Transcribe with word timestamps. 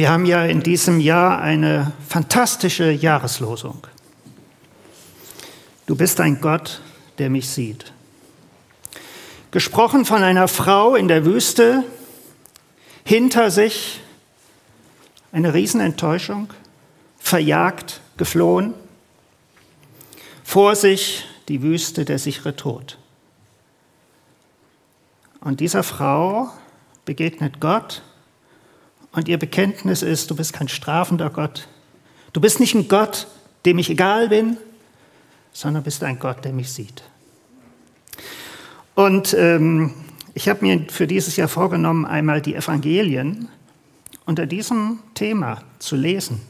Wir 0.00 0.08
haben 0.08 0.24
ja 0.24 0.46
in 0.46 0.62
diesem 0.62 0.98
Jahr 0.98 1.42
eine 1.42 1.92
fantastische 2.08 2.90
Jahreslosung. 2.90 3.86
Du 5.84 5.94
bist 5.94 6.20
ein 6.20 6.40
Gott, 6.40 6.80
der 7.18 7.28
mich 7.28 7.50
sieht. 7.50 7.92
Gesprochen 9.50 10.06
von 10.06 10.22
einer 10.22 10.48
Frau 10.48 10.94
in 10.94 11.06
der 11.06 11.26
Wüste, 11.26 11.84
hinter 13.04 13.50
sich 13.50 14.00
eine 15.32 15.52
Riesenenttäuschung, 15.52 16.48
verjagt, 17.18 18.00
geflohen, 18.16 18.72
vor 20.44 20.76
sich 20.76 21.26
die 21.48 21.60
Wüste, 21.60 22.06
der 22.06 22.18
sichere 22.18 22.56
Tod. 22.56 22.96
Und 25.42 25.60
dieser 25.60 25.82
Frau 25.82 26.48
begegnet 27.04 27.60
Gott 27.60 28.02
und 29.12 29.28
ihr 29.28 29.38
Bekenntnis 29.38 30.02
ist, 30.02 30.30
du 30.30 30.36
bist 30.36 30.52
kein 30.52 30.68
strafender 30.68 31.30
Gott. 31.30 31.68
Du 32.32 32.40
bist 32.40 32.60
nicht 32.60 32.74
ein 32.74 32.88
Gott, 32.88 33.26
dem 33.64 33.78
ich 33.78 33.90
egal 33.90 34.28
bin, 34.28 34.56
sondern 35.52 35.82
bist 35.82 36.02
ein 36.04 36.18
Gott, 36.18 36.44
der 36.44 36.52
mich 36.52 36.72
sieht. 36.72 37.02
Und 38.94 39.34
ähm, 39.34 39.94
ich 40.34 40.48
habe 40.48 40.64
mir 40.64 40.86
für 40.88 41.06
dieses 41.06 41.36
Jahr 41.36 41.48
vorgenommen, 41.48 42.06
einmal 42.06 42.40
die 42.40 42.54
Evangelien 42.54 43.48
unter 44.26 44.46
diesem 44.46 45.00
Thema 45.14 45.62
zu 45.78 45.96
lesen. 45.96 46.40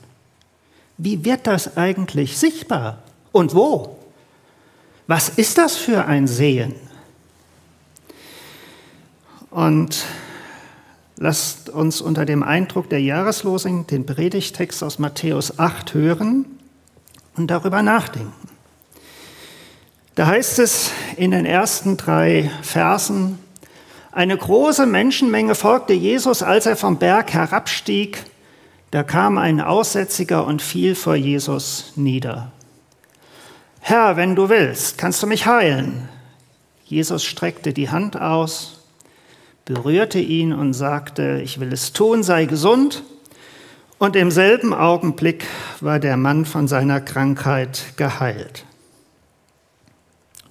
Wie 0.98 1.24
wird 1.24 1.46
das 1.46 1.78
eigentlich 1.78 2.36
sichtbar 2.36 3.02
und 3.32 3.54
wo? 3.54 3.98
Was 5.06 5.30
ist 5.30 5.56
das 5.56 5.76
für 5.76 6.04
ein 6.04 6.26
Sehen? 6.26 6.74
Und 9.50 10.04
lasst 11.20 11.68
uns 11.68 12.00
unter 12.00 12.24
dem 12.24 12.42
Eindruck 12.42 12.88
der 12.88 13.00
Jahreslosung 13.00 13.86
den 13.86 14.06
Predigtext 14.06 14.82
aus 14.82 14.98
Matthäus 14.98 15.58
8 15.58 15.92
hören 15.92 16.46
und 17.36 17.48
darüber 17.48 17.82
nachdenken. 17.82 18.48
Da 20.14 20.26
heißt 20.26 20.58
es 20.58 20.90
in 21.16 21.30
den 21.30 21.44
ersten 21.44 21.98
drei 21.98 22.50
Versen, 22.62 23.38
eine 24.12 24.36
große 24.36 24.86
Menschenmenge 24.86 25.54
folgte 25.54 25.92
Jesus, 25.92 26.42
als 26.42 26.66
er 26.66 26.74
vom 26.74 26.98
Berg 26.98 27.32
herabstieg. 27.32 28.24
Da 28.90 29.04
kam 29.04 29.38
ein 29.38 29.60
Aussätziger 29.60 30.44
und 30.46 30.62
fiel 30.62 30.96
vor 30.96 31.14
Jesus 31.14 31.92
nieder. 31.94 32.50
Herr, 33.80 34.16
wenn 34.16 34.34
du 34.34 34.48
willst, 34.48 34.98
kannst 34.98 35.22
du 35.22 35.28
mich 35.28 35.46
heilen. 35.46 36.08
Jesus 36.84 37.24
streckte 37.24 37.72
die 37.72 37.90
Hand 37.90 38.20
aus 38.20 38.79
berührte 39.70 40.18
ihn 40.18 40.52
und 40.52 40.72
sagte, 40.72 41.40
ich 41.44 41.60
will 41.60 41.72
es 41.72 41.92
tun, 41.92 42.24
sei 42.24 42.46
gesund. 42.46 43.04
Und 43.98 44.16
im 44.16 44.32
selben 44.32 44.74
Augenblick 44.74 45.46
war 45.80 46.00
der 46.00 46.16
Mann 46.16 46.44
von 46.44 46.66
seiner 46.66 47.00
Krankheit 47.00 47.92
geheilt. 47.96 48.64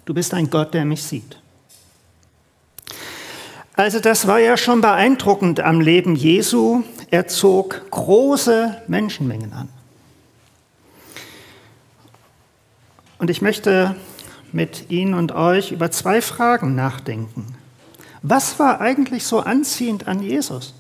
Du 0.05 0.13
bist 0.13 0.33
ein 0.33 0.49
Gott, 0.49 0.73
der 0.73 0.85
mich 0.85 1.03
sieht. 1.03 1.37
Also 3.73 3.99
das 3.99 4.25
war 4.25 4.39
ja 4.39 4.55
schon 4.55 4.79
beeindruckend 4.79 5.59
am 5.59 5.81
Leben 5.81 6.15
Jesu. 6.15 6.83
Er 7.11 7.27
zog 7.27 7.91
große 7.91 8.83
Menschenmengen 8.87 9.51
an. 9.51 9.67
Und 13.17 13.29
ich 13.29 13.41
möchte 13.41 13.97
mit 14.53 14.89
Ihnen 14.89 15.13
und 15.13 15.33
euch 15.33 15.73
über 15.73 15.91
zwei 15.91 16.21
Fragen 16.21 16.73
nachdenken. 16.73 17.58
Was 18.21 18.59
war 18.59 18.81
eigentlich 18.81 19.23
so 19.23 19.39
anziehend 19.39 20.07
an 20.07 20.21
Jesus? 20.21 20.73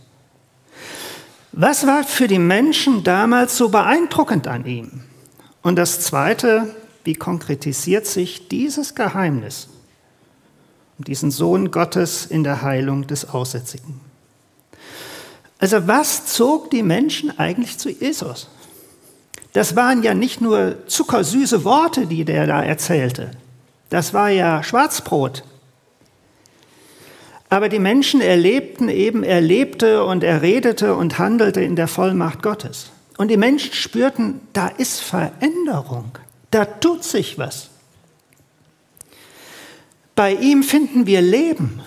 Was 1.51 1.87
war 1.87 2.03
für 2.03 2.27
die 2.27 2.39
Menschen 2.39 3.03
damals 3.03 3.57
so 3.57 3.69
beeindruckend 3.69 4.47
an 4.47 4.65
ihm? 4.65 5.03
Und 5.61 5.75
das 5.75 6.01
Zweite, 6.01 6.75
wie 7.03 7.15
konkretisiert 7.15 8.05
sich 8.05 8.47
dieses 8.47 8.95
Geheimnis 8.95 9.67
um 10.97 11.05
diesen 11.05 11.31
Sohn 11.31 11.71
Gottes 11.71 12.25
in 12.25 12.43
der 12.43 12.61
Heilung 12.61 13.07
des 13.07 13.29
Aussätzigen? 13.29 13.99
Also 15.59 15.87
was 15.87 16.25
zog 16.27 16.71
die 16.71 16.83
Menschen 16.83 17.37
eigentlich 17.37 17.77
zu 17.77 17.89
Jesus? 17.89 18.47
Das 19.53 19.75
waren 19.75 20.03
ja 20.03 20.13
nicht 20.13 20.41
nur 20.41 20.87
zuckersüße 20.87 21.63
Worte, 21.63 22.05
die 22.05 22.23
der 22.23 22.47
da 22.47 22.63
erzählte. 22.63 23.31
Das 23.89 24.13
war 24.13 24.29
ja 24.29 24.63
Schwarzbrot, 24.63 25.43
aber 27.49 27.67
die 27.67 27.79
Menschen 27.79 28.21
erlebten 28.21 28.89
eben, 28.89 29.23
er 29.23 29.41
lebte 29.41 30.03
und 30.03 30.23
er 30.23 30.41
redete 30.41 30.95
und 30.95 31.17
handelte 31.17 31.61
in 31.61 31.75
der 31.75 31.87
Vollmacht 31.87 32.43
Gottes. 32.43 32.91
Und 33.17 33.29
die 33.29 33.37
Menschen 33.37 33.73
spürten, 33.73 34.39
da 34.53 34.67
ist 34.67 34.99
Veränderung, 34.99 36.11
da 36.51 36.65
tut 36.65 37.03
sich 37.03 37.37
was. 37.37 37.69
Bei 40.15 40.33
ihm 40.33 40.63
finden 40.63 41.07
wir 41.07 41.21
Leben. 41.21 41.81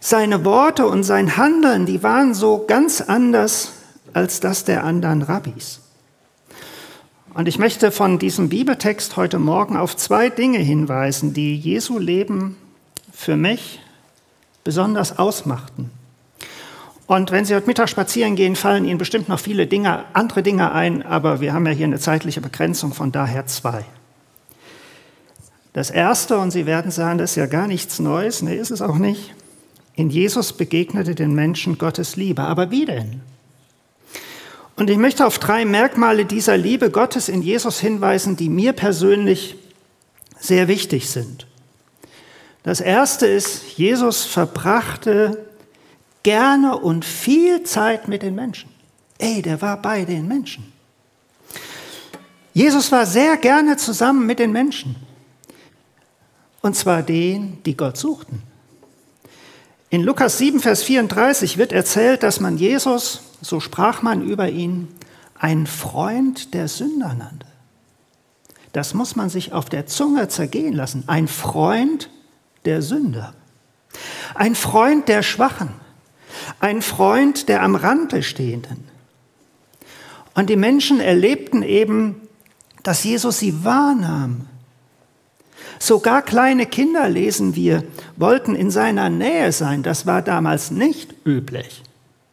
Seine 0.00 0.44
Worte 0.44 0.86
und 0.86 1.04
sein 1.04 1.38
Handeln, 1.38 1.86
die 1.86 2.02
waren 2.02 2.34
so 2.34 2.64
ganz 2.66 3.00
anders 3.00 3.72
als 4.12 4.40
das 4.40 4.64
der 4.64 4.84
anderen 4.84 5.22
Rabbis. 5.22 5.80
Und 7.32 7.48
ich 7.48 7.58
möchte 7.58 7.90
von 7.90 8.18
diesem 8.18 8.50
Bibeltext 8.50 9.16
heute 9.16 9.38
Morgen 9.38 9.76
auf 9.76 9.96
zwei 9.96 10.28
Dinge 10.28 10.58
hinweisen, 10.58 11.32
die 11.32 11.56
Jesu 11.56 11.98
Leben 11.98 12.56
für 13.12 13.36
mich 13.36 13.80
besonders 14.64 15.18
ausmachten. 15.18 15.90
Und 17.06 17.30
wenn 17.30 17.44
Sie 17.44 17.54
heute 17.54 17.66
Mittag 17.66 17.90
spazieren 17.90 18.34
gehen, 18.34 18.56
fallen 18.56 18.86
Ihnen 18.86 18.98
bestimmt 18.98 19.28
noch 19.28 19.38
viele 19.38 19.66
Dinge, 19.66 20.04
andere 20.14 20.42
Dinge 20.42 20.72
ein, 20.72 21.02
aber 21.02 21.40
wir 21.40 21.52
haben 21.52 21.66
ja 21.66 21.72
hier 21.72 21.86
eine 21.86 21.98
zeitliche 21.98 22.40
Begrenzung, 22.40 22.94
von 22.94 23.12
daher 23.12 23.46
zwei. 23.46 23.84
Das 25.74 25.90
erste, 25.90 26.38
und 26.38 26.50
Sie 26.50 26.66
werden 26.66 26.90
sagen, 26.90 27.18
das 27.18 27.32
ist 27.32 27.36
ja 27.36 27.46
gar 27.46 27.66
nichts 27.66 27.98
Neues, 27.98 28.40
nee, 28.42 28.56
ist 28.56 28.70
es 28.70 28.80
auch 28.80 28.96
nicht. 28.96 29.34
In 29.96 30.08
Jesus 30.08 30.52
begegnete 30.52 31.14
den 31.14 31.34
Menschen 31.34 31.78
Gottes 31.78 32.16
Liebe. 32.16 32.42
Aber 32.42 32.70
wie 32.70 32.86
denn? 32.86 33.20
Und 34.76 34.90
ich 34.90 34.98
möchte 34.98 35.26
auf 35.26 35.38
drei 35.38 35.64
Merkmale 35.64 36.24
dieser 36.24 36.56
Liebe 36.56 36.90
Gottes 36.90 37.28
in 37.28 37.42
Jesus 37.42 37.78
hinweisen, 37.78 38.36
die 38.36 38.48
mir 38.48 38.72
persönlich 38.72 39.56
sehr 40.38 40.68
wichtig 40.68 41.10
sind. 41.10 41.46
Das 42.64 42.80
erste 42.80 43.26
ist, 43.26 43.76
Jesus 43.76 44.24
verbrachte 44.24 45.46
gerne 46.22 46.78
und 46.78 47.04
viel 47.04 47.62
Zeit 47.62 48.08
mit 48.08 48.22
den 48.22 48.34
Menschen. 48.34 48.70
Ey, 49.18 49.42
der 49.42 49.60
war 49.62 49.80
bei 49.80 50.04
den 50.04 50.26
Menschen. 50.26 50.72
Jesus 52.54 52.90
war 52.90 53.04
sehr 53.04 53.36
gerne 53.36 53.76
zusammen 53.76 54.26
mit 54.26 54.38
den 54.38 54.50
Menschen. 54.50 54.96
Und 56.62 56.74
zwar 56.74 57.02
denen, 57.02 57.62
die 57.64 57.76
Gott 57.76 57.98
suchten. 57.98 58.42
In 59.90 60.02
Lukas 60.02 60.38
7, 60.38 60.60
Vers 60.60 60.82
34 60.84 61.58
wird 61.58 61.70
erzählt, 61.70 62.22
dass 62.22 62.40
man 62.40 62.56
Jesus, 62.56 63.20
so 63.42 63.60
sprach 63.60 64.00
man 64.00 64.22
über 64.22 64.48
ihn, 64.48 64.88
einen 65.38 65.66
Freund 65.66 66.54
der 66.54 66.68
Sünder 66.68 67.12
nannte. 67.12 67.46
Das 68.72 68.94
muss 68.94 69.14
man 69.16 69.28
sich 69.28 69.52
auf 69.52 69.68
der 69.68 69.86
Zunge 69.86 70.28
zergehen 70.28 70.72
lassen. 70.72 71.04
Ein 71.06 71.28
Freund 71.28 72.08
der 72.64 72.82
Sünder, 72.82 73.34
ein 74.34 74.54
Freund 74.54 75.08
der 75.08 75.22
Schwachen, 75.22 75.70
ein 76.60 76.82
Freund 76.82 77.48
der 77.48 77.62
am 77.62 77.74
Rande 77.74 78.22
Stehenden. 78.22 78.88
Und 80.34 80.50
die 80.50 80.56
Menschen 80.56 81.00
erlebten 81.00 81.62
eben, 81.62 82.20
dass 82.82 83.04
Jesus 83.04 83.38
sie 83.38 83.64
wahrnahm. 83.64 84.46
Sogar 85.78 86.22
kleine 86.22 86.66
Kinder, 86.66 87.08
lesen 87.08 87.54
wir, 87.54 87.84
wollten 88.16 88.54
in 88.54 88.70
seiner 88.70 89.10
Nähe 89.10 89.52
sein. 89.52 89.82
Das 89.82 90.06
war 90.06 90.22
damals 90.22 90.70
nicht 90.70 91.14
üblich, 91.24 91.82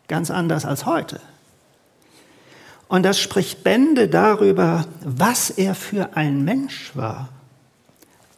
ganz 0.08 0.32
anders 0.32 0.66
als 0.66 0.86
heute. 0.86 1.20
Und 2.88 3.04
das 3.04 3.20
spricht 3.20 3.64
Bände 3.64 4.10
darüber, 4.10 4.86
was 5.04 5.50
er 5.50 5.76
für 5.76 6.18
ein 6.18 6.44
Mensch 6.44 6.92
war. 6.96 7.30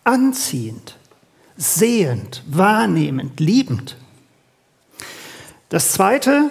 Anziehend, 0.04 0.96
sehend, 1.58 2.44
wahrnehmend, 2.48 3.40
liebend. 3.40 3.98
Das 5.70 5.92
Zweite, 5.92 6.50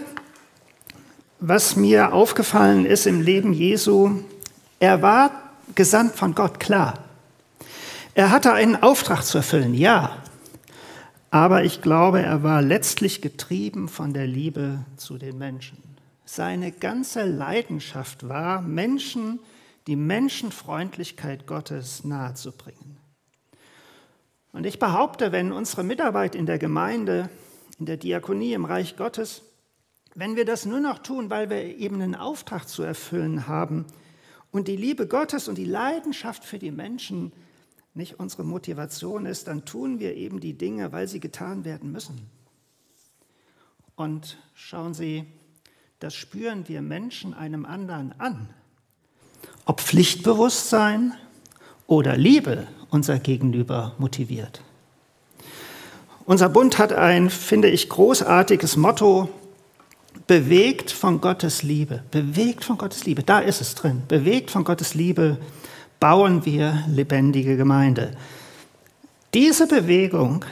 was 1.40 1.76
mir 1.76 2.12
aufgefallen 2.12 2.86
ist 2.86 3.06
im 3.06 3.20
Leben 3.20 3.52
Jesu, 3.52 4.22
er 4.80 5.02
war 5.02 5.30
gesandt 5.74 6.16
von 6.16 6.34
Gott, 6.34 6.60
klar. 6.60 6.98
Er 8.14 8.30
hatte 8.30 8.52
einen 8.52 8.76
Auftrag 8.76 9.22
zu 9.22 9.38
erfüllen, 9.38 9.74
ja. 9.74 10.16
Aber 11.30 11.64
ich 11.64 11.80
glaube, 11.80 12.20
er 12.20 12.42
war 12.42 12.60
letztlich 12.60 13.22
getrieben 13.22 13.88
von 13.88 14.12
der 14.12 14.26
Liebe 14.26 14.84
zu 14.96 15.16
den 15.18 15.38
Menschen. 15.38 15.78
Seine 16.24 16.72
ganze 16.72 17.24
Leidenschaft 17.24 18.28
war, 18.28 18.60
Menschen 18.60 19.38
die 19.86 19.96
Menschenfreundlichkeit 19.96 21.46
Gottes 21.46 22.04
nahezubringen. 22.04 23.01
Und 24.52 24.66
ich 24.66 24.78
behaupte, 24.78 25.32
wenn 25.32 25.50
unsere 25.50 25.82
Mitarbeit 25.82 26.34
in 26.34 26.46
der 26.46 26.58
Gemeinde, 26.58 27.30
in 27.78 27.86
der 27.86 27.96
Diakonie 27.96 28.52
im 28.52 28.64
Reich 28.64 28.96
Gottes 28.96 29.42
Wenn 30.14 30.36
wir 30.36 30.44
das 30.44 30.66
nur 30.66 30.80
noch 30.80 30.98
tun, 30.98 31.30
weil 31.30 31.48
wir 31.48 31.78
eben 31.78 32.02
einen 32.02 32.14
Auftrag 32.14 32.68
zu 32.68 32.82
erfüllen 32.82 33.46
haben 33.46 33.86
und 34.50 34.68
die 34.68 34.76
Liebe 34.76 35.06
Gottes 35.06 35.48
und 35.48 35.56
die 35.56 35.64
Leidenschaft 35.64 36.44
für 36.44 36.58
die 36.58 36.70
Menschen 36.70 37.32
nicht 37.94 38.20
unsere 38.20 38.44
Motivation 38.44 39.24
ist, 39.26 39.48
dann 39.48 39.64
tun 39.64 40.00
wir 40.00 40.14
eben 40.14 40.40
die 40.40 40.52
Dinge, 40.52 40.92
weil 40.92 41.08
sie 41.08 41.20
getan 41.20 41.64
werden 41.64 41.92
müssen. 41.92 42.30
Und 43.96 44.38
schauen 44.54 44.94
Sie, 44.94 45.24
das 45.98 46.14
spüren 46.14 46.68
wir 46.68 46.82
Menschen 46.82 47.32
einem 47.34 47.64
anderen 47.64 48.12
an. 48.18 48.50
Ob 49.64 49.80
Pflichtbewusstsein 49.80 51.14
oder 51.86 52.16
Liebe 52.16 52.66
unser 52.92 53.18
Gegenüber 53.18 53.94
motiviert. 53.98 54.60
Unser 56.24 56.48
Bund 56.48 56.78
hat 56.78 56.92
ein, 56.92 57.30
finde 57.30 57.68
ich, 57.68 57.88
großartiges 57.88 58.76
Motto, 58.76 59.28
bewegt 60.28 60.92
von 60.92 61.20
Gottes 61.20 61.64
Liebe. 61.64 62.04
Bewegt 62.12 62.64
von 62.64 62.78
Gottes 62.78 63.04
Liebe, 63.06 63.24
da 63.24 63.40
ist 63.40 63.60
es 63.60 63.74
drin. 63.74 64.02
Bewegt 64.06 64.50
von 64.50 64.62
Gottes 64.62 64.94
Liebe 64.94 65.38
bauen 65.98 66.44
wir 66.44 66.84
lebendige 66.86 67.56
Gemeinde. 67.56 68.12
Diese 69.34 69.66
Bewegung, 69.66 70.44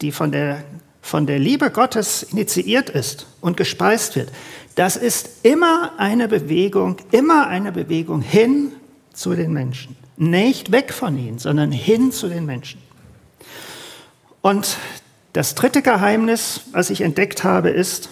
die 0.00 0.10
von 0.10 0.32
der, 0.32 0.64
von 1.02 1.26
der 1.26 1.38
Liebe 1.38 1.70
Gottes 1.70 2.22
initiiert 2.22 2.88
ist 2.88 3.26
und 3.40 3.56
gespeist 3.56 4.16
wird, 4.16 4.32
das 4.74 4.96
ist 4.96 5.44
immer 5.44 5.92
eine 5.98 6.26
Bewegung, 6.26 6.96
immer 7.12 7.46
eine 7.46 7.70
Bewegung 7.70 8.22
hin 8.22 8.72
zu 9.12 9.34
den 9.34 9.52
Menschen. 9.52 10.03
Nicht 10.16 10.72
weg 10.72 10.92
von 10.92 11.18
ihnen, 11.18 11.38
sondern 11.38 11.72
hin 11.72 12.12
zu 12.12 12.28
den 12.28 12.46
Menschen. 12.46 12.80
Und 14.42 14.76
das 15.32 15.54
dritte 15.54 15.82
Geheimnis, 15.82 16.60
was 16.72 16.90
ich 16.90 17.00
entdeckt 17.00 17.42
habe, 17.42 17.70
ist, 17.70 18.10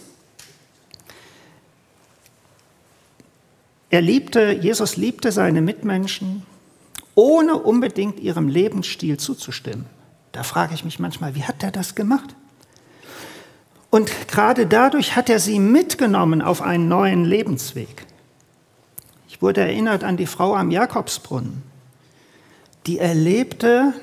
er 3.90 4.00
liebte, 4.00 4.52
Jesus 4.52 4.96
liebte 4.96 5.31
seine 5.31 5.60
Mitmenschen, 5.60 6.44
ohne 7.14 7.56
unbedingt 7.56 8.19
ihrem 8.19 8.49
Lebensstil 8.49 9.19
zuzustimmen. 9.19 9.87
Da 10.32 10.43
frage 10.43 10.75
ich 10.75 10.84
mich 10.84 10.99
manchmal, 10.99 11.34
wie 11.34 11.44
hat 11.44 11.62
er 11.62 11.70
das 11.70 11.94
gemacht? 11.94 12.34
Und 13.90 14.10
gerade 14.28 14.66
dadurch 14.66 15.14
hat 15.14 15.28
er 15.28 15.38
sie 15.38 15.58
mitgenommen 15.58 16.40
auf 16.40 16.62
einen 16.62 16.88
neuen 16.88 17.26
Lebensweg. 17.26 18.06
Ich 19.28 19.43
wurde 19.43 19.60
erinnert 19.60 20.02
an 20.02 20.16
die 20.16 20.26
Frau 20.26 20.54
am 20.54 20.70
Jakobsbrunnen, 20.70 21.62
die 22.87 22.99
erlebte 22.99 23.94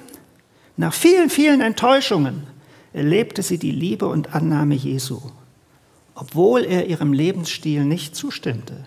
nach 0.77 0.93
vielen, 0.93 1.29
vielen 1.29 1.59
Enttäuschungen 1.59 2.47
erlebte 2.93 3.43
sie 3.43 3.57
die 3.57 3.71
Liebe 3.71 4.07
und 4.07 4.33
Annahme 4.33 4.75
Jesu, 4.75 5.19
obwohl 6.15 6.63
er 6.63 6.87
ihrem 6.87 7.11
Lebensstil 7.11 7.83
nicht 7.83 8.15
zustimmte. 8.15 8.85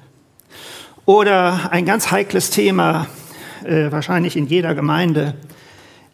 Oder 1.05 1.71
ein 1.71 1.85
ganz 1.85 2.11
heikles 2.11 2.49
Thema, 2.49 3.09
äh, 3.65 3.93
wahrscheinlich 3.93 4.37
in 4.37 4.47
jeder 4.47 4.75
Gemeinde. 4.75 5.35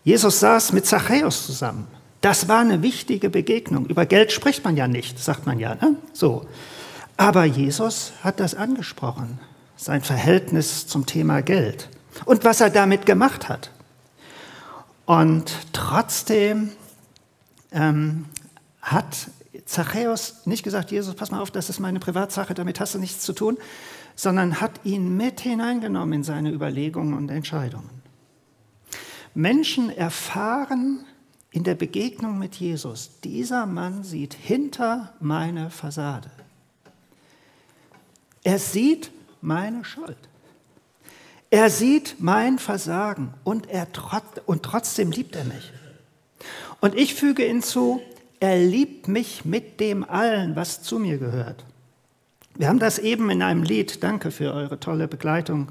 Jesus 0.02 0.40
saß 0.40 0.72
mit 0.72 0.84
Zachäus 0.84 1.46
zusammen. 1.46 1.86
Das 2.20 2.48
war 2.48 2.58
eine 2.58 2.82
wichtige 2.82 3.30
Begegnung. 3.30 3.86
Über 3.86 4.04
Geld 4.04 4.32
spricht 4.32 4.64
man 4.64 4.76
ja 4.76 4.88
nicht, 4.88 5.20
sagt 5.20 5.46
man 5.46 5.60
ja. 5.60 5.76
Ne? 5.76 5.94
So. 6.12 6.46
Aber 7.16 7.44
Jesus 7.44 8.12
hat 8.24 8.40
das 8.40 8.54
angesprochen, 8.54 9.38
sein 9.76 10.02
Verhältnis 10.02 10.88
zum 10.88 11.06
Thema 11.06 11.40
Geld 11.42 11.88
und 12.24 12.44
was 12.44 12.60
er 12.60 12.70
damit 12.70 13.06
gemacht 13.06 13.48
hat. 13.48 13.70
Und 15.06 15.52
trotzdem 15.72 16.72
ähm, 17.72 18.26
hat 18.82 19.28
Zachäus 19.64 20.46
nicht 20.46 20.62
gesagt, 20.62 20.90
Jesus, 20.90 21.14
pass 21.14 21.30
mal 21.30 21.40
auf, 21.40 21.50
das 21.50 21.70
ist 21.70 21.78
meine 21.78 22.00
Privatsache, 22.00 22.54
damit 22.54 22.80
hast 22.80 22.94
du 22.94 22.98
nichts 22.98 23.22
zu 23.22 23.32
tun, 23.32 23.58
sondern 24.16 24.60
hat 24.60 24.80
ihn 24.84 25.16
mit 25.16 25.40
hineingenommen 25.40 26.14
in 26.14 26.24
seine 26.24 26.50
Überlegungen 26.50 27.14
und 27.14 27.30
Entscheidungen. 27.30 27.90
Menschen 29.34 29.90
erfahren 29.90 31.04
in 31.50 31.64
der 31.64 31.74
Begegnung 31.74 32.38
mit 32.38 32.56
Jesus, 32.56 33.20
dieser 33.22 33.66
Mann 33.66 34.04
sieht 34.04 34.34
hinter 34.34 35.14
meine 35.20 35.70
Fassade. 35.70 36.30
Er 38.42 38.58
sieht 38.58 39.10
meine 39.40 39.84
Schuld. 39.84 40.18
Er 41.50 41.70
sieht 41.70 42.16
mein 42.18 42.58
Versagen 42.58 43.32
und, 43.42 43.70
er 43.70 43.90
trot 43.92 44.22
und 44.44 44.62
trotzdem 44.62 45.10
liebt 45.10 45.34
er 45.34 45.44
mich. 45.44 45.72
Und 46.80 46.94
ich 46.94 47.14
füge 47.14 47.42
hinzu, 47.42 48.00
er 48.38 48.58
liebt 48.58 49.08
mich 49.08 49.44
mit 49.44 49.80
dem 49.80 50.04
allen, 50.04 50.56
was 50.56 50.82
zu 50.82 50.98
mir 50.98 51.18
gehört. 51.18 51.64
Wir 52.54 52.68
haben 52.68 52.78
das 52.78 52.98
eben 52.98 53.30
in 53.30 53.42
einem 53.42 53.62
Lied, 53.62 54.02
danke 54.02 54.30
für 54.30 54.52
eure 54.52 54.78
tolle 54.78 55.08
Begleitung, 55.08 55.68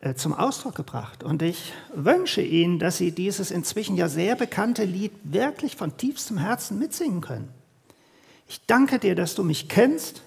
äh, 0.00 0.14
zum 0.14 0.32
Ausdruck 0.32 0.74
gebracht. 0.74 1.22
Und 1.22 1.42
ich 1.42 1.72
wünsche 1.94 2.40
Ihnen, 2.40 2.78
dass 2.78 2.96
Sie 2.96 3.12
dieses 3.12 3.50
inzwischen 3.50 3.96
ja 3.96 4.08
sehr 4.08 4.36
bekannte 4.36 4.84
Lied 4.84 5.12
wirklich 5.22 5.76
von 5.76 5.96
tiefstem 5.96 6.38
Herzen 6.38 6.78
mitsingen 6.78 7.20
können. 7.20 7.48
Ich 8.48 8.64
danke 8.66 8.98
dir, 8.98 9.14
dass 9.14 9.34
du 9.34 9.44
mich 9.44 9.68
kennst 9.68 10.22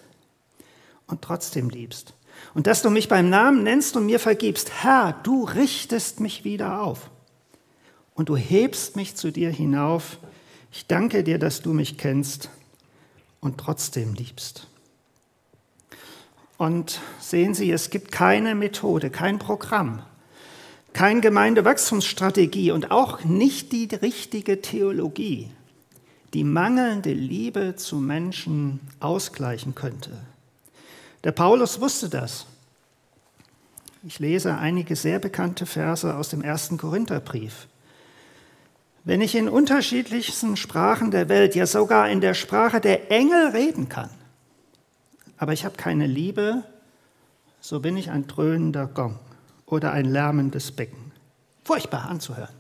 und 1.08 1.22
trotzdem 1.22 1.70
liebst 1.70 2.14
und 2.54 2.68
dass 2.68 2.82
du 2.82 2.90
mich 2.90 3.08
beim 3.08 3.30
Namen 3.30 3.64
nennst 3.64 3.96
und 3.96 4.06
mir 4.06 4.20
vergibst. 4.20 4.84
Herr, 4.84 5.14
du 5.24 5.46
richtest 5.46 6.20
mich 6.20 6.44
wieder 6.44 6.82
auf 6.82 7.10
und 8.14 8.30
du 8.30 8.36
hebst 8.36 8.96
mich 8.96 9.16
zu 9.16 9.32
dir 9.32 9.50
hinauf. 9.50 10.18
Ich 10.72 10.88
danke 10.88 11.24
dir, 11.24 11.40
dass 11.40 11.62
du 11.62 11.74
mich 11.74 11.98
kennst 11.98 12.50
und 13.40 13.58
trotzdem 13.58 14.14
liebst. 14.14 14.68
Und 16.58 17.00
sehen 17.20 17.56
Sie, 17.56 17.72
es 17.72 17.90
gibt 17.90 18.12
keine 18.12 18.54
Methode, 18.54 19.10
kein 19.10 19.40
Programm, 19.40 20.04
keine 20.94 21.22
Gemeindewachstumsstrategie 21.22 22.72
und 22.72 22.92
auch 22.92 23.24
nicht 23.24 23.72
die 23.72 23.88
richtige 23.96 24.62
Theologie, 24.62 25.50
die 26.36 26.44
mangelnde 26.44 27.14
Liebe 27.14 27.76
zu 27.78 27.96
Menschen 27.96 28.80
ausgleichen 29.00 29.74
könnte. 29.74 30.12
Der 31.24 31.32
Paulus 31.32 31.80
wusste 31.80 32.10
das. 32.10 32.46
Ich 34.04 34.18
lese 34.18 34.58
einige 34.58 34.96
sehr 34.96 35.20
bekannte 35.20 35.66
Verse 35.66 36.16
aus 36.16 36.30
dem 36.30 36.42
ersten 36.42 36.78
Korintherbrief. 36.78 37.68
Wenn 39.04 39.22
ich 39.22 39.36
in 39.36 39.50
unterschiedlichsten 39.50 40.58
Sprachen 40.58 41.12
der 41.12 41.30
Welt, 41.30 41.56
ja 41.56 41.66
sogar 41.66 42.10
in 42.10 42.22
der 42.22 42.34
Sprache 42.34 42.82
der 42.82 43.12
Engel 43.12 43.50
reden 43.50 43.90
kann, 43.90 44.10
aber 45.38 45.54
ich 45.54 45.66
habe 45.66 45.76
keine 45.76 46.08
Liebe, 46.08 46.64
so 47.62 47.80
bin 47.80 47.98
ich 47.98 48.10
ein 48.12 48.28
dröhnender 48.28 48.88
Gong 48.88 49.20
oder 49.66 49.92
ein 49.92 50.06
lärmendes 50.06 50.72
Becken. 50.72 51.12
Furchtbar 51.64 52.10
anzuhören. 52.10 52.54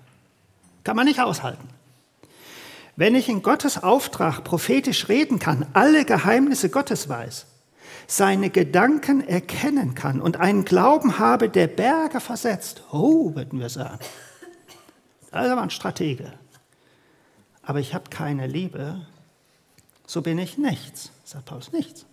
Kann 0.83 0.95
man 0.95 1.05
nicht 1.05 1.19
aushalten. 1.19 1.67
Wenn 2.95 3.15
ich 3.15 3.29
in 3.29 3.41
Gottes 3.41 3.81
Auftrag 3.81 4.43
prophetisch 4.43 5.09
reden 5.09 5.39
kann, 5.39 5.65
alle 5.73 6.05
Geheimnisse 6.05 6.69
Gottes 6.69 7.09
weiß, 7.09 7.45
seine 8.07 8.49
Gedanken 8.49 9.27
erkennen 9.27 9.95
kann 9.95 10.21
und 10.21 10.37
einen 10.37 10.65
Glauben 10.65 11.19
habe, 11.19 11.49
der 11.49 11.67
Berge 11.67 12.19
versetzt. 12.19 12.83
Oh, 12.91 13.35
würden 13.35 13.59
wir 13.59 13.69
sagen. 13.69 13.99
Das 15.31 15.49
aber 15.49 15.61
ein 15.61 15.69
Stratege. 15.69 16.33
Aber 17.63 17.79
ich 17.79 17.93
habe 17.93 18.09
keine 18.09 18.47
Liebe, 18.47 19.05
so 20.05 20.21
bin 20.21 20.37
ich 20.37 20.57
nichts, 20.57 21.11
sagt 21.23 21.45
Paulus, 21.45 21.71
nichts. 21.71 22.05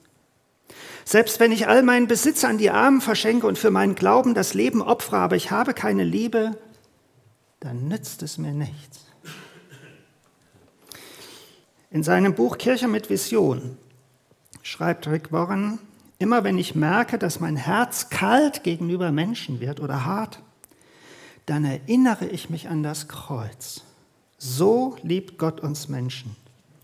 Selbst 1.04 1.40
wenn 1.40 1.52
ich 1.52 1.66
all 1.66 1.82
meinen 1.82 2.06
Besitz 2.06 2.44
an 2.44 2.58
die 2.58 2.70
Armen 2.70 3.00
verschenke 3.00 3.46
und 3.46 3.58
für 3.58 3.70
meinen 3.70 3.94
Glauben 3.94 4.34
das 4.34 4.54
Leben 4.54 4.82
opfere, 4.82 5.18
aber 5.18 5.36
ich 5.36 5.50
habe 5.50 5.74
keine 5.74 6.04
Liebe, 6.04 6.56
dann 7.60 7.88
nützt 7.88 8.22
es 8.22 8.38
mir 8.38 8.52
nichts. 8.52 9.06
In 11.90 12.02
seinem 12.02 12.34
Buch 12.34 12.58
Kirche 12.58 12.86
mit 12.86 13.08
Vision 13.08 13.78
schreibt 14.62 15.08
Rick 15.08 15.32
Warren, 15.32 15.78
Immer 16.18 16.42
wenn 16.42 16.58
ich 16.58 16.74
merke, 16.74 17.16
dass 17.16 17.38
mein 17.38 17.56
Herz 17.56 18.10
kalt 18.10 18.64
gegenüber 18.64 19.12
Menschen 19.12 19.60
wird 19.60 19.80
oder 19.80 20.04
hart, 20.04 20.40
dann 21.46 21.64
erinnere 21.64 22.26
ich 22.26 22.50
mich 22.50 22.68
an 22.68 22.82
das 22.82 23.06
Kreuz. 23.08 23.82
So 24.36 24.96
liebt 25.02 25.38
Gott 25.38 25.60
uns 25.60 25.88
Menschen. 25.88 26.36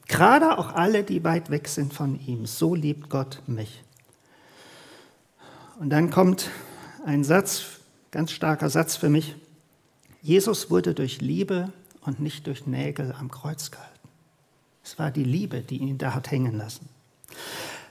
Gerade 0.06 0.58
auch 0.58 0.72
alle, 0.72 1.02
die 1.02 1.24
weit 1.24 1.50
weg 1.50 1.66
sind 1.66 1.92
von 1.92 2.20
ihm. 2.20 2.46
So 2.46 2.74
liebt 2.74 3.10
Gott 3.10 3.42
mich. 3.46 3.82
Und 5.80 5.90
dann 5.90 6.10
kommt 6.10 6.50
ein 7.04 7.24
Satz, 7.24 7.80
ganz 8.12 8.30
starker 8.30 8.70
Satz 8.70 8.96
für 8.96 9.08
mich. 9.08 9.34
Jesus 10.22 10.70
wurde 10.70 10.94
durch 10.94 11.20
Liebe 11.20 11.72
und 12.02 12.20
nicht 12.20 12.46
durch 12.46 12.66
Nägel 12.66 13.12
am 13.18 13.30
Kreuz 13.30 13.70
gehalten. 13.72 13.90
Es 14.84 14.98
war 14.98 15.10
die 15.10 15.24
Liebe, 15.24 15.60
die 15.60 15.78
ihn 15.78 15.98
da 15.98 16.14
hat 16.14 16.30
hängen 16.30 16.56
lassen. 16.56 16.88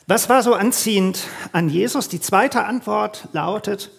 Was 0.08 0.30
war 0.30 0.44
so 0.44 0.54
anziehend 0.54 1.28
an 1.52 1.70
Jesus? 1.70 2.10
Die 2.10 2.20
zweite 2.20 2.66
Antwort 2.66 3.28
lautet, 3.32 3.90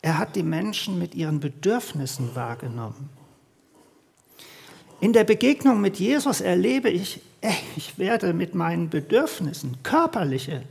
er 0.00 0.18
hat 0.18 0.34
die 0.34 0.42
Menschen 0.42 0.98
mit 0.98 1.14
ihren 1.14 1.40
Bedürfnissen 1.40 2.34
wahrgenommen. 2.34 3.10
In 5.00 5.12
der 5.12 5.24
Begegnung 5.24 5.80
mit 5.80 5.98
Jesus 5.98 6.40
erlebe 6.40 6.88
ich 6.88 7.20
ich 7.76 7.98
werde 7.98 8.32
mit 8.32 8.54
meinen 8.54 8.88
Bedürfnissen, 8.88 9.82
körperliche, 9.82 10.62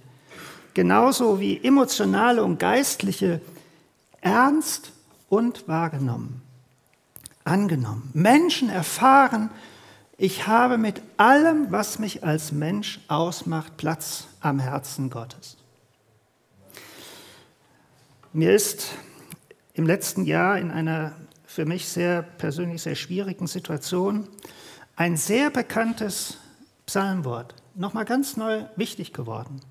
genauso 0.73 1.39
wie 1.39 1.61
emotionale 1.61 2.43
und 2.43 2.59
geistliche, 2.59 3.41
ernst 4.21 4.93
und 5.27 5.67
wahrgenommen, 5.67 6.41
angenommen. 7.43 8.09
Menschen 8.13 8.69
erfahren, 8.69 9.49
ich 10.17 10.47
habe 10.47 10.77
mit 10.77 11.01
allem, 11.17 11.71
was 11.71 11.99
mich 11.99 12.23
als 12.23 12.51
Mensch 12.51 12.99
ausmacht, 13.07 13.77
Platz 13.77 14.27
am 14.39 14.59
Herzen 14.59 15.09
Gottes. 15.09 15.57
Mir 18.33 18.53
ist 18.53 18.93
im 19.73 19.85
letzten 19.85 20.25
Jahr 20.25 20.57
in 20.57 20.71
einer 20.71 21.13
für 21.45 21.65
mich 21.65 21.89
sehr 21.89 22.21
persönlich 22.21 22.81
sehr 22.81 22.95
schwierigen 22.95 23.47
Situation 23.47 24.27
ein 24.95 25.17
sehr 25.17 25.49
bekanntes 25.49 26.37
Psalmwort 26.85 27.55
nochmal 27.75 28.05
ganz 28.05 28.37
neu 28.37 28.63
wichtig 28.75 29.13
geworden, 29.13 29.61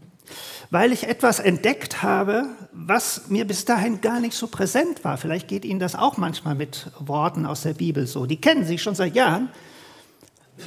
weil 0.70 0.92
ich 0.92 1.04
etwas 1.04 1.38
entdeckt 1.38 2.02
habe, 2.02 2.46
was 2.72 3.28
mir 3.28 3.46
bis 3.46 3.64
dahin 3.64 4.00
gar 4.00 4.20
nicht 4.20 4.34
so 4.34 4.46
präsent 4.46 5.04
war. 5.04 5.16
Vielleicht 5.16 5.48
geht 5.48 5.64
Ihnen 5.64 5.80
das 5.80 5.94
auch 5.94 6.16
manchmal 6.16 6.54
mit 6.54 6.90
Worten 6.98 7.46
aus 7.46 7.62
der 7.62 7.74
Bibel 7.74 8.06
so. 8.06 8.26
Die 8.26 8.40
kennen 8.40 8.64
Sie 8.64 8.78
schon 8.78 8.94
seit 8.94 9.14
Jahren, 9.14 9.50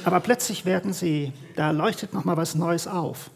aber 0.04 0.20
plötzlich 0.20 0.64
werden 0.64 0.92
sie, 0.92 1.32
da 1.56 1.70
leuchtet 1.70 2.12
nochmal 2.12 2.36
was 2.36 2.54
Neues 2.54 2.86
auf. 2.86 3.30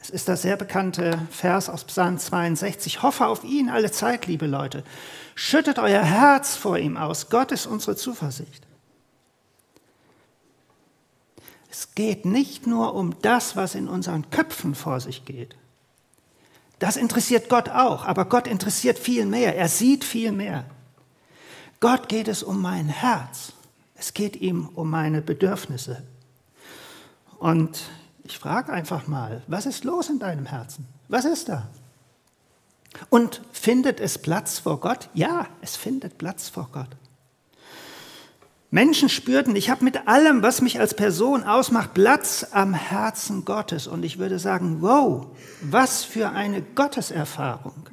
Es 0.00 0.10
ist 0.10 0.28
der 0.28 0.36
sehr 0.36 0.56
bekannte 0.56 1.18
Vers 1.30 1.70
aus 1.70 1.84
Psalm 1.84 2.18
62. 2.18 3.02
Hoffe 3.02 3.26
auf 3.26 3.42
ihn 3.42 3.70
alle 3.70 3.90
Zeit, 3.90 4.26
liebe 4.26 4.46
Leute. 4.46 4.84
Schüttet 5.34 5.78
euer 5.78 6.02
Herz 6.02 6.56
vor 6.56 6.76
ihm 6.76 6.98
aus. 6.98 7.30
Gott 7.30 7.52
ist 7.52 7.66
unsere 7.66 7.96
Zuversicht. 7.96 8.66
Es 11.70 11.94
geht 11.94 12.24
nicht 12.24 12.66
nur 12.66 12.94
um 12.94 13.16
das, 13.22 13.56
was 13.56 13.74
in 13.74 13.88
unseren 13.88 14.30
Köpfen 14.30 14.74
vor 14.74 15.00
sich 15.00 15.24
geht. 15.24 15.56
Das 16.78 16.96
interessiert 16.96 17.48
Gott 17.48 17.70
auch, 17.70 18.04
aber 18.04 18.26
Gott 18.26 18.46
interessiert 18.46 18.98
viel 18.98 19.24
mehr. 19.24 19.56
Er 19.56 19.68
sieht 19.68 20.04
viel 20.04 20.32
mehr. 20.32 20.66
Gott 21.80 22.08
geht 22.08 22.28
es 22.28 22.42
um 22.42 22.60
mein 22.60 22.88
Herz. 22.88 23.54
Es 24.04 24.12
geht 24.12 24.36
ihm 24.36 24.68
um 24.74 24.90
meine 24.90 25.22
Bedürfnisse. 25.22 26.02
Und 27.38 27.84
ich 28.22 28.38
frage 28.38 28.70
einfach 28.70 29.06
mal, 29.06 29.42
was 29.46 29.64
ist 29.64 29.82
los 29.84 30.10
in 30.10 30.18
deinem 30.18 30.44
Herzen? 30.44 30.86
Was 31.08 31.24
ist 31.24 31.48
da? 31.48 31.70
Und 33.08 33.40
findet 33.50 34.00
es 34.00 34.18
Platz 34.18 34.58
vor 34.58 34.78
Gott? 34.78 35.08
Ja, 35.14 35.46
es 35.62 35.76
findet 35.76 36.18
Platz 36.18 36.50
vor 36.50 36.68
Gott. 36.70 36.90
Menschen 38.70 39.08
spürten, 39.08 39.56
ich 39.56 39.70
habe 39.70 39.82
mit 39.82 40.06
allem, 40.06 40.42
was 40.42 40.60
mich 40.60 40.78
als 40.78 40.92
Person 40.92 41.42
ausmacht, 41.42 41.94
Platz 41.94 42.46
am 42.50 42.74
Herzen 42.74 43.46
Gottes. 43.46 43.86
Und 43.86 44.04
ich 44.04 44.18
würde 44.18 44.38
sagen, 44.38 44.82
wow, 44.82 45.28
was 45.62 46.04
für 46.04 46.28
eine 46.28 46.60
Gotteserfahrung 46.60 47.88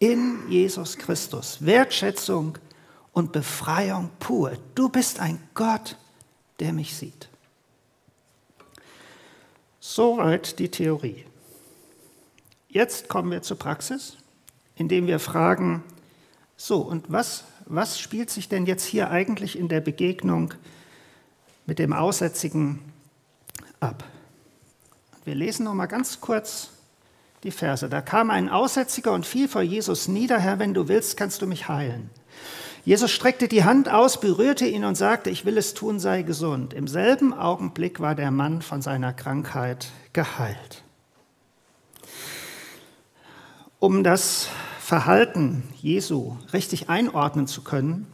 in 0.00 0.50
Jesus 0.50 0.98
Christus. 0.98 1.58
Wertschätzung 1.60 2.58
und 3.14 3.32
Befreiung 3.32 4.10
pur. 4.18 4.52
Du 4.74 4.90
bist 4.90 5.20
ein 5.20 5.40
Gott, 5.54 5.96
der 6.60 6.74
mich 6.74 6.94
sieht. 6.94 7.28
Soweit 9.80 10.58
die 10.58 10.70
Theorie. 10.70 11.24
Jetzt 12.68 13.08
kommen 13.08 13.30
wir 13.30 13.40
zur 13.42 13.58
Praxis, 13.58 14.16
indem 14.74 15.06
wir 15.06 15.20
fragen, 15.20 15.84
so, 16.56 16.80
und 16.80 17.10
was, 17.10 17.44
was 17.66 17.98
spielt 17.98 18.30
sich 18.30 18.48
denn 18.48 18.66
jetzt 18.66 18.84
hier 18.84 19.10
eigentlich 19.10 19.58
in 19.58 19.68
der 19.68 19.80
Begegnung 19.80 20.54
mit 21.66 21.78
dem 21.78 21.92
Aussätzigen 21.92 22.80
ab? 23.78 24.04
Wir 25.24 25.34
lesen 25.34 25.64
noch 25.64 25.74
mal 25.74 25.86
ganz 25.86 26.20
kurz 26.20 26.70
die 27.44 27.50
Verse. 27.50 27.88
Da 27.88 28.00
kam 28.00 28.30
ein 28.30 28.48
Aussätziger 28.48 29.12
und 29.12 29.24
fiel 29.24 29.48
vor 29.48 29.62
Jesus 29.62 30.08
nieder, 30.08 30.38
Herr, 30.38 30.58
wenn 30.58 30.74
du 30.74 30.88
willst, 30.88 31.16
kannst 31.16 31.42
du 31.42 31.46
mich 31.46 31.68
heilen. 31.68 32.10
Jesus 32.84 33.10
streckte 33.10 33.48
die 33.48 33.64
Hand 33.64 33.88
aus, 33.88 34.20
berührte 34.20 34.66
ihn 34.66 34.84
und 34.84 34.94
sagte, 34.94 35.30
ich 35.30 35.46
will 35.46 35.56
es 35.56 35.72
tun, 35.72 35.98
sei 35.98 36.22
gesund. 36.22 36.74
Im 36.74 36.86
selben 36.86 37.32
Augenblick 37.32 37.98
war 37.98 38.14
der 38.14 38.30
Mann 38.30 38.60
von 38.60 38.82
seiner 38.82 39.14
Krankheit 39.14 39.88
geheilt. 40.12 40.82
Um 43.78 44.04
das 44.04 44.48
Verhalten 44.80 45.62
Jesu 45.80 46.36
richtig 46.52 46.90
einordnen 46.90 47.46
zu 47.46 47.62
können, 47.62 48.06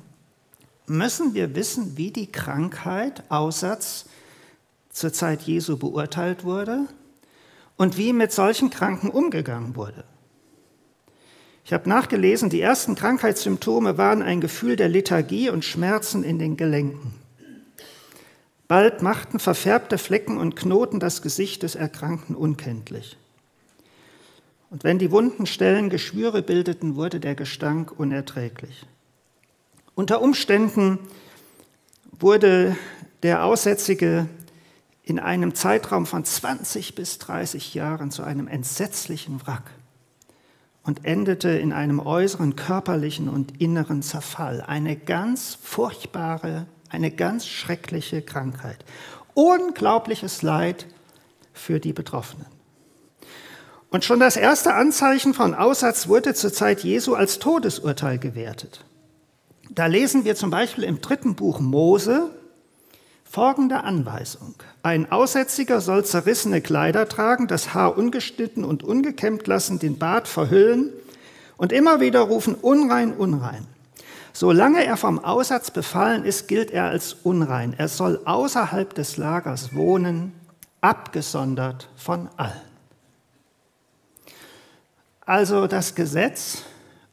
müssen 0.87 1.35
wir 1.35 1.57
wissen, 1.57 1.97
wie 1.97 2.12
die 2.12 2.31
Krankheit 2.31 3.25
Aussatz 3.29 4.07
zur 4.91 5.12
Zeit 5.12 5.43
Jesu 5.43 5.79
beurteilt 5.79 6.45
wurde 6.45 6.87
und 7.77 7.97
wie 7.97 8.12
mit 8.12 8.31
solchen 8.31 8.71
Kranken 8.71 9.11
umgegangen 9.11 9.75
wurde. 9.75 10.05
Ich 11.71 11.73
habe 11.73 11.89
nachgelesen, 11.89 12.50
die 12.50 12.61
ersten 12.61 12.97
Krankheitssymptome 12.97 13.97
waren 13.97 14.23
ein 14.23 14.41
Gefühl 14.41 14.75
der 14.75 14.89
Lethargie 14.89 15.50
und 15.50 15.65
Schmerzen 15.65 16.25
in 16.25 16.41
den 16.41 16.57
Gelenken. 16.57 17.15
Bald 18.67 19.03
machten 19.03 19.39
verfärbte 19.39 19.97
Flecken 19.97 20.37
und 20.37 20.57
Knoten 20.57 20.99
das 20.99 21.23
Gesicht 21.23 21.62
des 21.62 21.77
Erkrankten 21.77 22.35
unkenntlich. 22.35 23.17
Und 24.71 24.83
wenn 24.83 24.99
die 24.99 25.12
wunden 25.12 25.47
Stellen 25.47 25.91
Geschwüre 25.91 26.43
bildeten, 26.43 26.97
wurde 26.97 27.21
der 27.21 27.37
Gestank 27.37 27.97
unerträglich. 27.97 28.85
Unter 29.95 30.23
Umständen 30.23 30.99
wurde 32.19 32.77
der 33.23 33.45
Aussätzige 33.45 34.27
in 35.05 35.21
einem 35.21 35.55
Zeitraum 35.55 36.05
von 36.05 36.25
20 36.25 36.97
bis 36.97 37.19
30 37.19 37.75
Jahren 37.75 38.11
zu 38.11 38.25
einem 38.25 38.49
entsetzlichen 38.49 39.41
Wrack 39.47 39.71
und 40.82 41.04
endete 41.04 41.50
in 41.50 41.72
einem 41.72 42.00
äußeren 42.00 42.56
körperlichen 42.56 43.28
und 43.28 43.60
inneren 43.60 44.02
Zerfall. 44.02 44.62
Eine 44.62 44.96
ganz 44.96 45.58
furchtbare, 45.62 46.66
eine 46.88 47.10
ganz 47.10 47.46
schreckliche 47.46 48.22
Krankheit. 48.22 48.84
Unglaubliches 49.34 50.42
Leid 50.42 50.87
für 51.52 51.80
die 51.80 51.92
Betroffenen. 51.92 52.46
Und 53.90 54.04
schon 54.04 54.20
das 54.20 54.37
erste 54.37 54.75
Anzeichen 54.75 55.34
von 55.34 55.54
Aussatz 55.54 56.06
wurde 56.08 56.34
zur 56.34 56.52
Zeit 56.52 56.84
Jesu 56.84 57.14
als 57.14 57.40
Todesurteil 57.40 58.18
gewertet. 58.18 58.84
Da 59.68 59.87
lesen 59.87 60.25
wir 60.25 60.37
zum 60.37 60.50
Beispiel 60.50 60.84
im 60.84 61.00
dritten 61.00 61.34
Buch 61.34 61.60
Mose, 61.60 62.30
Folgende 63.30 63.84
Anweisung. 63.84 64.56
Ein 64.82 65.12
Aussätziger 65.12 65.80
soll 65.80 66.04
zerrissene 66.04 66.60
Kleider 66.60 67.08
tragen, 67.08 67.46
das 67.46 67.75
Haar 67.75 67.96
ungeschnitten 67.96 68.64
und 68.64 68.82
ungekämmt 68.82 69.46
lassen, 69.46 69.78
den 69.78 69.99
Bart 69.99 70.26
verhüllen 70.26 70.92
und 71.56 71.70
immer 71.70 72.00
wieder 72.00 72.22
rufen, 72.22 72.56
unrein, 72.56 73.12
unrein. 73.12 73.68
Solange 74.32 74.84
er 74.84 74.96
vom 74.96 75.20
Aussatz 75.20 75.70
befallen 75.70 76.25
ist, 76.25 76.49
gilt 76.49 76.72
er 76.72 76.87
als 76.87 77.12
unrein. 77.22 77.72
Er 77.78 77.87
soll 77.87 78.20
außerhalb 78.25 78.92
des 78.94 79.16
Lagers 79.16 79.76
wohnen, 79.76 80.32
abgesondert 80.80 81.88
von 81.94 82.28
allen. 82.37 82.60
Also 85.25 85.68
das 85.68 85.94
Gesetz 85.94 86.64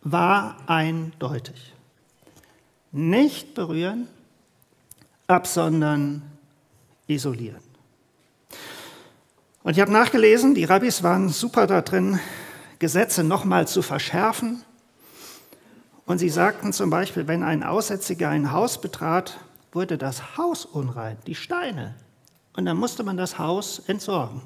war 0.01 0.57
eindeutig. 0.65 1.75
Nicht 2.91 3.53
berühren, 3.53 4.07
absondern, 5.27 6.21
isolieren. 7.07 7.61
Und 9.63 9.73
ich 9.73 9.81
habe 9.81 9.91
nachgelesen, 9.91 10.55
die 10.55 10.63
Rabbis 10.63 11.03
waren 11.03 11.29
super 11.29 11.67
da 11.67 11.81
drin, 11.81 12.19
Gesetze 12.79 13.23
nochmal 13.23 13.67
zu 13.67 13.81
verschärfen. 13.81 14.63
Und 16.05 16.19
sie 16.19 16.29
sagten 16.29 16.71
zum 16.71 16.89
Beispiel, 16.89 17.27
wenn 17.27 17.43
ein 17.43 17.63
Aussätziger 17.63 18.29
ein 18.29 18.51
Haus 18.53 18.79
betrat, 18.79 19.37
wurde 19.73 19.97
das 19.97 20.37
Haus 20.37 20.63
unrein, 20.63 21.17
die 21.27 21.35
Steine. 21.35 21.95
Und 22.55 22.65
dann 22.65 22.77
musste 22.77 23.03
man 23.03 23.17
das 23.17 23.37
Haus 23.37 23.79
entsorgen. 23.87 24.41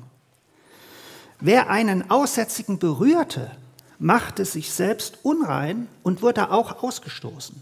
Wer 1.40 1.70
einen 1.70 2.10
Aussätzigen 2.10 2.80
berührte, 2.80 3.52
machte 4.00 4.46
sich 4.46 4.74
selbst 4.74 5.20
unrein 5.24 5.88
und 6.02 6.22
wurde 6.24 6.52
auch 6.52 6.84
ausgestoßen. 6.84 7.62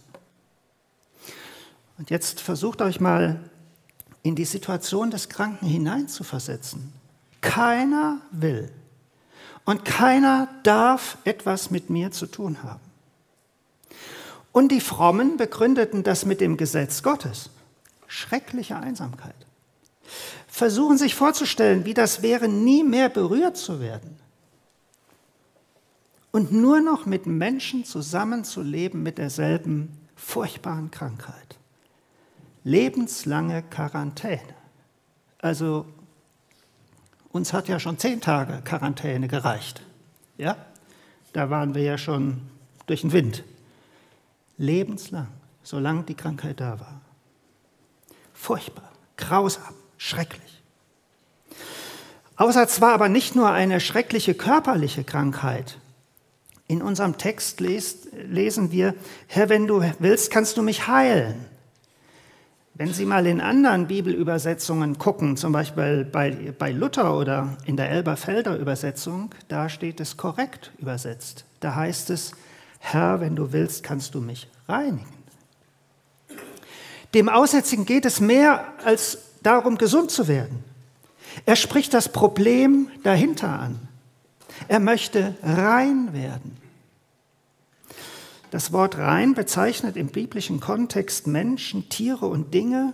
Und 2.00 2.10
jetzt 2.10 2.40
versucht 2.40 2.82
euch 2.82 3.02
mal 3.02 3.42
in 4.24 4.36
die 4.36 4.46
Situation 4.46 5.12
des 5.12 5.28
Kranken 5.28 5.68
hineinzuversetzen. 5.68 6.94
Keiner 7.42 8.22
will 8.32 8.72
und 9.66 9.84
keiner 9.84 10.48
darf 10.64 11.18
etwas 11.26 11.72
mit 11.72 11.90
mir 11.90 12.12
zu 12.12 12.26
tun 12.26 12.64
haben. 12.64 12.80
Und 14.54 14.72
die 14.72 14.80
Frommen 14.80 15.36
begründeten 15.36 16.04
das 16.04 16.26
mit 16.26 16.42
dem 16.42 16.56
Gesetz 16.56 17.04
Gottes. 17.04 17.50
Schreckliche 18.08 18.78
Einsamkeit. 18.78 19.36
Versuchen 20.48 20.98
sich 20.98 21.16
vorzustellen, 21.16 21.86
wie 21.86 21.94
das 21.94 22.22
wäre, 22.22 22.48
nie 22.48 22.84
mehr 22.84 23.10
berührt 23.10 23.58
zu 23.58 23.82
werden. 23.82 24.18
Und 26.32 26.52
nur 26.52 26.80
noch 26.80 27.06
mit 27.06 27.26
Menschen 27.26 27.84
zusammenzuleben 27.84 29.04
mit 29.04 29.18
derselben 29.18 29.98
furchtbaren 30.16 30.92
Krankheit 30.92 31.59
lebenslange 32.70 33.64
Quarantäne. 33.64 34.56
Also 35.40 35.86
uns 37.32 37.52
hat 37.52 37.68
ja 37.68 37.80
schon 37.80 37.98
zehn 37.98 38.22
Tage 38.22 38.62
Quarantäne 38.64 39.28
gereicht. 39.28 39.82
Ja? 40.38 40.56
Da 41.34 41.50
waren 41.50 41.74
wir 41.74 41.82
ja 41.82 41.98
schon 41.98 42.42
durch 42.86 43.02
den 43.02 43.12
Wind. 43.12 43.44
Lebenslang, 44.58 45.28
solange 45.64 46.04
die 46.04 46.16
Krankheit 46.16 46.60
da 46.60 46.80
war. 46.80 47.02
Furchtbar, 48.34 48.92
grausam, 49.18 49.74
schrecklich. 49.98 50.62
Außer 52.36 52.68
zwar 52.68 52.94
aber 52.94 53.10
nicht 53.10 53.36
nur 53.36 53.50
eine 53.50 53.80
schreckliche 53.80 54.36
körperliche 54.36 55.04
Krankheit. 55.04 55.80
In 56.68 56.84
unserem 56.84 57.18
Text 57.18 57.62
lesen 57.62 58.72
wir, 58.72 58.94
Herr, 59.28 59.50
wenn 59.50 59.66
du 59.66 59.84
willst, 59.98 60.30
kannst 60.30 60.56
du 60.56 60.62
mich 60.62 60.88
heilen. 60.88 61.46
Wenn 62.80 62.94
Sie 62.94 63.04
mal 63.04 63.28
in 63.28 63.42
anderen 63.42 63.88
Bibelübersetzungen 63.88 64.98
gucken, 64.98 65.36
zum 65.36 65.52
Beispiel 65.52 66.06
bei, 66.06 66.54
bei 66.58 66.72
Luther 66.72 67.14
oder 67.18 67.58
in 67.66 67.76
der 67.76 67.90
Elberfelder 67.90 68.56
Übersetzung, 68.56 69.32
da 69.50 69.68
steht 69.68 70.00
es 70.00 70.16
korrekt 70.16 70.72
übersetzt. 70.78 71.44
Da 71.60 71.76
heißt 71.76 72.10
es, 72.10 72.32
Herr, 72.80 73.20
wenn 73.20 73.36
du 73.36 73.52
willst, 73.52 73.84
kannst 73.84 74.16
du 74.16 74.22
mich 74.22 74.48
reinigen. 74.70 75.12
Dem 77.14 77.28
Aussätzigen 77.28 77.86
geht 77.86 78.06
es 78.06 78.22
mehr 78.22 78.64
als 78.86 79.18
darum, 79.44 79.78
gesund 79.78 80.10
zu 80.10 80.30
werden. 80.30 80.64
Er 81.46 81.58
spricht 81.58 81.94
das 81.94 82.08
Problem 82.08 82.88
dahinter 83.04 83.50
an. 83.60 83.90
Er 84.70 84.80
möchte 84.80 85.36
rein 85.44 86.14
werden. 86.14 86.56
Das 88.52 88.74
Wort 88.74 88.98
rein 88.98 89.36
bezeichnet 89.36 89.96
im 89.96 90.08
biblischen 90.08 90.60
Kontext 90.60 91.28
Menschen, 91.28 91.88
Tiere 91.90 92.26
und 92.26 92.54
Dinge, 92.54 92.94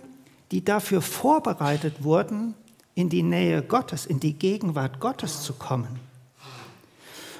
die 0.50 0.64
dafür 0.64 1.00
vorbereitet 1.00 2.04
wurden, 2.04 2.54
in 2.94 3.08
die 3.08 3.22
Nähe 3.22 3.62
Gottes, 3.62 4.06
in 4.06 4.20
die 4.20 4.34
Gegenwart 4.34 5.00
Gottes 5.00 5.42
zu 5.42 5.54
kommen. 5.54 6.00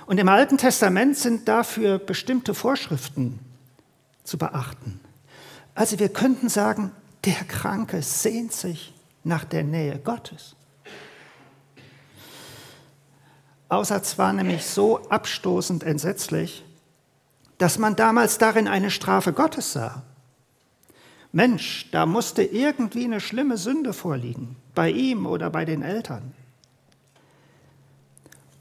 Und 0.07 0.19
im 0.19 0.29
Alten 0.29 0.57
Testament 0.57 1.17
sind 1.17 1.49
dafür 1.49 1.99
bestimmte 1.99 2.55
Vorschriften 2.55 3.39
zu 4.23 4.39
beachten. 4.39 5.01
Also 5.75 5.99
wir 5.99 6.09
könnten 6.09 6.49
sagen, 6.49 6.93
der 7.25 7.45
Kranke 7.49 8.03
sehnt 8.03 8.53
sich 8.53 8.95
nach 9.25 9.45
der 9.45 9.65
Nähe 9.65 9.99
Gottes. 9.99 10.55
Aussatz 13.69 14.17
war 14.17 14.33
nämlich 14.33 14.65
so 14.65 15.01
abstoßend 15.09 15.83
entsetzlich, 15.83 16.65
dass 17.59 17.79
man 17.79 17.97
damals 17.97 18.39
darin 18.39 18.69
eine 18.69 18.91
Strafe 18.91 19.33
Gottes 19.33 19.73
sah. 19.73 20.03
Mensch, 21.33 21.89
da 21.93 22.07
musste 22.07 22.43
irgendwie 22.43 23.05
eine 23.05 23.21
schlimme 23.21 23.59
Sünde 23.59 23.93
vorliegen, 23.93 24.57
bei 24.75 24.91
ihm 24.91 25.27
oder 25.27 25.51
bei 25.51 25.65
den 25.65 25.83
Eltern. 25.83 26.33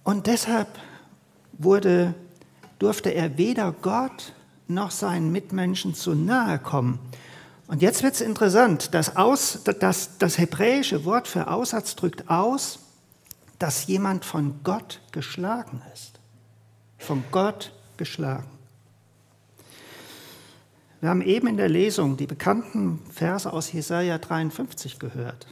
Und 0.03 0.27
deshalb 0.27 0.67
wurde, 1.53 2.13
durfte 2.79 3.09
er 3.09 3.37
weder 3.37 3.71
Gott 3.71 4.33
noch 4.67 4.91
seinen 4.91 5.31
Mitmenschen 5.31 5.93
zu 5.93 6.15
nahe 6.15 6.59
kommen. 6.59 6.99
Und 7.67 7.81
jetzt 7.81 8.03
wird 8.03 8.13
es 8.13 8.21
interessant, 8.21 8.93
das, 8.93 9.15
aus, 9.15 9.59
das, 9.63 10.17
das 10.17 10.37
hebräische 10.37 11.05
Wort 11.05 11.27
für 11.27 11.47
Aussatz 11.49 11.95
drückt 11.95 12.29
aus, 12.29 12.79
dass 13.57 13.87
jemand 13.87 14.25
von 14.25 14.59
Gott 14.63 15.01
geschlagen 15.11 15.81
ist. 15.93 16.19
Von 16.97 17.23
Gott 17.31 17.71
geschlagen. 17.97 18.54
Wir 21.05 21.11
haben 21.11 21.21
eben 21.21 21.45
in 21.45 21.57
der 21.57 21.69
Lesung 21.69 22.17
die 22.17 22.25
bekannten 22.25 22.99
Verse 23.11 23.53
aus 23.53 23.71
Jesaja 23.71 24.17
53 24.17 24.97
gehört. 24.97 25.45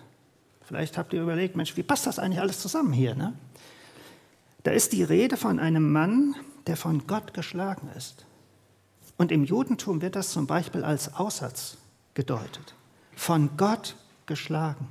Vielleicht 0.65 0.97
habt 0.97 1.13
ihr 1.13 1.21
überlegt, 1.21 1.55
Mensch, 1.55 1.77
wie 1.77 1.83
passt 1.83 2.07
das 2.07 2.17
eigentlich 2.17 2.41
alles 2.41 2.59
zusammen 2.59 2.91
hier? 2.91 3.13
Ne? 3.13 3.33
Da 4.63 4.71
ist 4.71 4.93
die 4.93 5.03
Rede 5.03 5.37
von 5.37 5.59
einem 5.59 5.91
Mann, 5.91 6.33
der 6.65 6.75
von 6.75 7.05
Gott 7.05 7.35
geschlagen 7.35 7.87
ist. 7.95 8.25
Und 9.15 9.31
im 9.31 9.43
Judentum 9.43 10.01
wird 10.01 10.15
das 10.15 10.31
zum 10.31 10.47
Beispiel 10.47 10.83
als 10.83 11.13
Aussatz 11.13 11.77
gedeutet. 12.15 12.73
Von 13.15 13.55
Gott 13.55 13.95
geschlagen. 14.25 14.87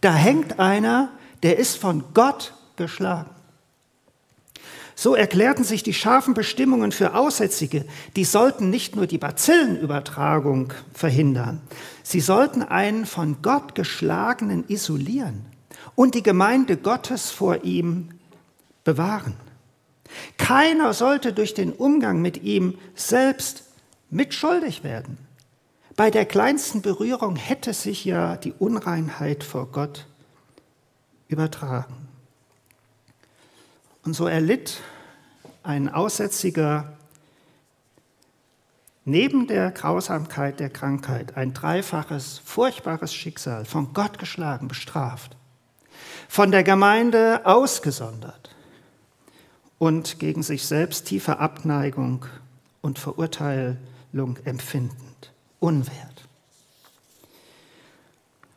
Da 0.00 0.12
hängt 0.12 0.58
einer, 0.58 1.12
der 1.44 1.56
ist 1.56 1.76
von 1.76 2.02
Gott 2.14 2.52
geschlagen. 2.74 3.30
So 4.96 5.14
erklärten 5.14 5.64
sich 5.64 5.82
die 5.82 5.94
scharfen 5.94 6.34
Bestimmungen 6.34 6.92
für 6.92 7.14
Aussätzige, 7.14 7.84
die 8.16 8.24
sollten 8.24 8.70
nicht 8.70 8.94
nur 8.94 9.06
die 9.06 9.18
Bazillenübertragung 9.18 10.72
verhindern, 10.92 11.60
sie 12.02 12.20
sollten 12.20 12.62
einen 12.62 13.06
von 13.06 13.42
Gott 13.42 13.74
geschlagenen 13.74 14.64
isolieren 14.68 15.46
und 15.96 16.14
die 16.14 16.22
Gemeinde 16.22 16.76
Gottes 16.76 17.30
vor 17.30 17.64
ihm 17.64 18.10
bewahren. 18.84 19.34
Keiner 20.36 20.92
sollte 20.92 21.32
durch 21.32 21.54
den 21.54 21.72
Umgang 21.72 22.22
mit 22.22 22.42
ihm 22.42 22.78
selbst 22.94 23.64
mitschuldig 24.10 24.84
werden. 24.84 25.18
Bei 25.96 26.10
der 26.10 26.24
kleinsten 26.24 26.82
Berührung 26.82 27.36
hätte 27.36 27.72
sich 27.72 28.04
ja 28.04 28.36
die 28.36 28.52
Unreinheit 28.52 29.44
vor 29.44 29.66
Gott 29.70 30.06
übertragen. 31.28 32.03
Und 34.04 34.14
so 34.14 34.26
erlitt 34.26 34.80
ein 35.62 35.88
Aussätziger 35.88 36.92
neben 39.04 39.46
der 39.46 39.70
Grausamkeit 39.70 40.60
der 40.60 40.70
Krankheit 40.70 41.36
ein 41.36 41.54
dreifaches, 41.54 42.40
furchtbares 42.44 43.14
Schicksal, 43.14 43.64
von 43.64 43.92
Gott 43.92 44.18
geschlagen, 44.18 44.68
bestraft, 44.68 45.36
von 46.28 46.50
der 46.50 46.64
Gemeinde 46.64 47.42
ausgesondert 47.44 48.54
und 49.78 50.18
gegen 50.18 50.42
sich 50.42 50.66
selbst 50.66 51.06
tiefe 51.06 51.38
Abneigung 51.38 52.26
und 52.82 52.98
Verurteilung 52.98 54.38
empfindend, 54.44 55.32
unwert. 55.60 56.28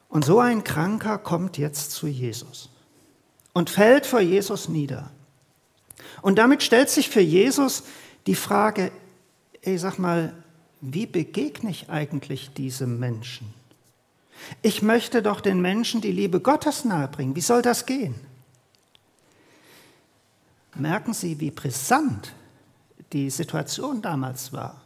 Und 0.10 0.25
so 0.25 0.39
ein 0.39 0.63
Kranker 0.63 1.17
kommt 1.17 1.57
jetzt 1.57 1.91
zu 1.91 2.07
Jesus 2.07 2.69
und 3.53 3.69
fällt 3.69 4.05
vor 4.05 4.21
Jesus 4.21 4.69
nieder. 4.69 5.12
Und 6.21 6.38
damit 6.38 6.63
stellt 6.63 6.89
sich 6.89 7.10
für 7.10 7.21
Jesus 7.21 7.83
die 8.27 8.36
Frage, 8.36 8.91
ey, 9.62 9.77
sag 9.77 9.97
mal, 9.99 10.33
wie 10.81 11.05
begegne 11.05 11.69
ich 11.69 11.89
eigentlich 11.89 12.53
diesem 12.53 12.99
Menschen? 12.99 13.53
Ich 14.62 14.81
möchte 14.81 15.21
doch 15.21 15.41
den 15.41 15.62
Menschen 15.62 16.01
die 16.01 16.12
Liebe 16.12 16.39
Gottes 16.39 16.86
nahebringen. 16.86 17.36
Wie 17.36 17.41
soll 17.41 17.62
das 17.62 17.86
gehen? 17.86 18.15
Merken 20.75 21.13
Sie, 21.13 21.39
wie 21.39 21.49
brisant 21.51 22.33
die 23.13 23.29
Situation 23.29 24.01
damals 24.01 24.53
war. 24.53 24.81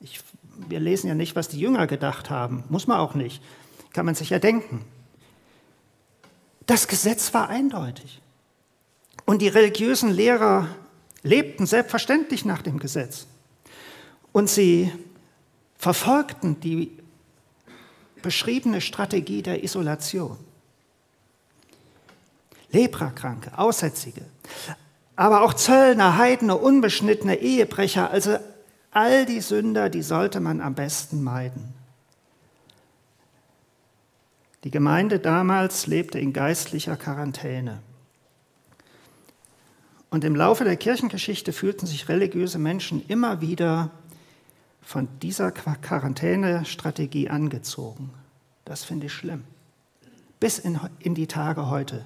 Ich, 0.00 0.20
wir 0.68 0.80
lesen 0.80 1.08
ja 1.08 1.14
nicht, 1.14 1.36
was 1.36 1.48
die 1.48 1.60
Jünger 1.60 1.86
gedacht 1.86 2.30
haben. 2.30 2.64
Muss 2.70 2.86
man 2.86 2.98
auch 2.98 3.14
nicht. 3.14 3.42
Kann 3.92 4.06
man 4.06 4.14
sich 4.14 4.30
ja 4.30 4.38
denken. 4.38 4.84
Das 6.64 6.88
Gesetz 6.88 7.34
war 7.34 7.48
eindeutig. 7.48 8.20
Und 9.26 9.42
die 9.42 9.48
religiösen 9.48 10.10
Lehrer 10.10 10.68
lebten 11.22 11.66
selbstverständlich 11.66 12.44
nach 12.44 12.62
dem 12.62 12.78
Gesetz. 12.78 13.26
Und 14.32 14.48
sie 14.48 14.92
verfolgten 15.76 16.60
die 16.60 16.96
beschriebene 18.22 18.80
Strategie 18.80 19.42
der 19.42 19.62
Isolation. 19.62 20.38
Leprakranke, 22.70 23.56
Aussätzige, 23.58 24.22
aber 25.14 25.42
auch 25.42 25.54
Zöllner, 25.54 26.18
Heidene, 26.18 26.56
Unbeschnittene, 26.56 27.36
Ehebrecher, 27.36 28.10
also 28.10 28.38
all 28.90 29.26
die 29.26 29.40
Sünder, 29.40 29.88
die 29.88 30.02
sollte 30.02 30.40
man 30.40 30.60
am 30.60 30.74
besten 30.74 31.22
meiden. 31.22 31.74
Die 34.64 34.70
Gemeinde 34.70 35.20
damals 35.20 35.86
lebte 35.86 36.18
in 36.18 36.32
geistlicher 36.32 36.96
Quarantäne. 36.96 37.80
Und 40.16 40.24
im 40.24 40.34
Laufe 40.34 40.64
der 40.64 40.76
Kirchengeschichte 40.78 41.52
fühlten 41.52 41.86
sich 41.86 42.08
religiöse 42.08 42.58
Menschen 42.58 43.04
immer 43.06 43.42
wieder 43.42 43.90
von 44.80 45.08
dieser 45.20 45.52
Quarantänestrategie 45.52 47.28
angezogen. 47.28 48.14
Das 48.64 48.82
finde 48.82 49.08
ich 49.08 49.12
schlimm. 49.12 49.44
Bis 50.40 50.58
in, 50.58 50.80
in 51.00 51.14
die 51.14 51.26
Tage 51.26 51.68
heute. 51.68 52.02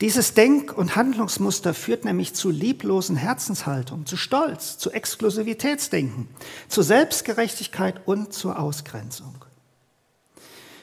Dieses 0.00 0.34
Denk- 0.34 0.76
und 0.76 0.96
Handlungsmuster 0.96 1.74
führt 1.74 2.04
nämlich 2.04 2.34
zu 2.34 2.50
lieblosen 2.50 3.14
Herzenshaltungen, 3.14 4.04
zu 4.04 4.16
Stolz, 4.16 4.76
zu 4.76 4.90
Exklusivitätsdenken, 4.90 6.26
zu 6.66 6.82
Selbstgerechtigkeit 6.82 8.00
und 8.04 8.32
zur 8.32 8.58
Ausgrenzung. 8.58 9.44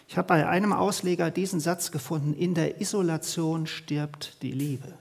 Ich 0.08 0.18
habe 0.18 0.30
bei 0.30 0.48
einem 0.48 0.72
Ausleger 0.72 1.32
diesen 1.32 1.60
Satz 1.60 1.91
gefunden, 1.91 2.34
in 2.34 2.54
der 2.54 2.80
Isolation 2.80 3.68
stirbt 3.68 4.41
die 4.41 4.54
Liebe. 4.54 4.94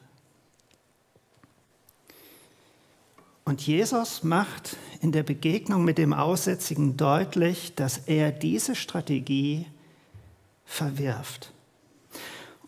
Und 3.44 3.66
Jesus 3.66 4.22
macht 4.22 4.76
in 5.02 5.12
der 5.12 5.22
Begegnung 5.22 5.85
mit 5.85 5.98
dem 5.98 6.12
Aussätzigen 6.12 6.96
deutlich, 6.96 7.74
dass 7.74 7.98
er 8.07 8.33
diese 8.33 8.74
Strategie 8.74 9.66
verwirft. 10.64 11.52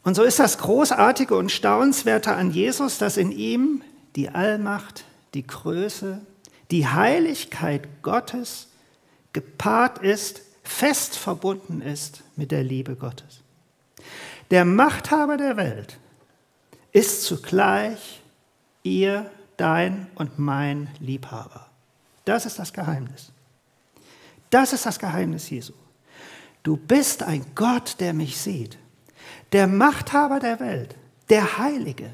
Und 0.03 0.15
so 0.15 0.23
ist 0.23 0.39
das 0.39 0.59
Großartige 0.59 1.37
und 1.37 1.51
Staunenswerte 1.51 2.35
an 2.35 2.53
Jesus, 2.53 2.99
dass 2.99 3.17
in 3.17 3.33
ihm 3.33 3.83
die 4.15 4.29
Allmacht, 4.29 5.05
die 5.35 5.47
Größe, 5.47 6.21
die 6.71 6.87
Heiligkeit 6.87 7.89
Gottes 8.03 8.69
gepaart 9.33 9.99
ist, 9.99 10.43
fest 10.63 11.17
verbunden 11.17 11.81
ist 11.81 12.23
mit 12.37 12.51
der 12.51 12.63
Liebe 12.63 12.97
Gottes. 12.97 13.41
Der 14.51 14.65
Machthaber 14.65 15.37
der 15.37 15.57
Welt 15.57 15.99
ist 16.93 17.25
zugleich 17.25 18.21
ihr, 18.83 19.31
dein 19.57 20.07
und 20.15 20.39
mein 20.39 20.89
Liebhaber. 21.01 21.67
Das 22.25 22.47
ist 22.47 22.59
das 22.59 22.73
Geheimnis. 22.73 23.33
Das 24.51 24.73
ist 24.73 24.87
das 24.87 24.99
Geheimnis 24.99 25.51
Jesu. 25.51 25.73
Du 26.63 26.77
bist 26.77 27.23
ein 27.23 27.45
Gott, 27.55 27.97
der 28.01 28.13
mich 28.13 28.39
sieht. 28.39 28.79
Der 29.53 29.67
Machthaber 29.67 30.41
der 30.41 30.61
Welt, 30.61 30.97
der 31.29 31.59
Heilige, 31.59 32.11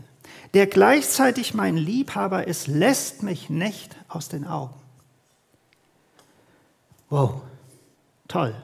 der 0.55 0.67
gleichzeitig 0.67 1.55
mein 1.55 1.77
Liebhaber 1.77 2.47
ist, 2.47 2.67
lässt 2.67 3.23
mich 3.23 3.49
nicht 3.49 3.97
aus 4.09 4.29
den 4.29 4.47
Augen. 4.47 4.75
Wow, 7.09 7.43
toll. 8.29 8.55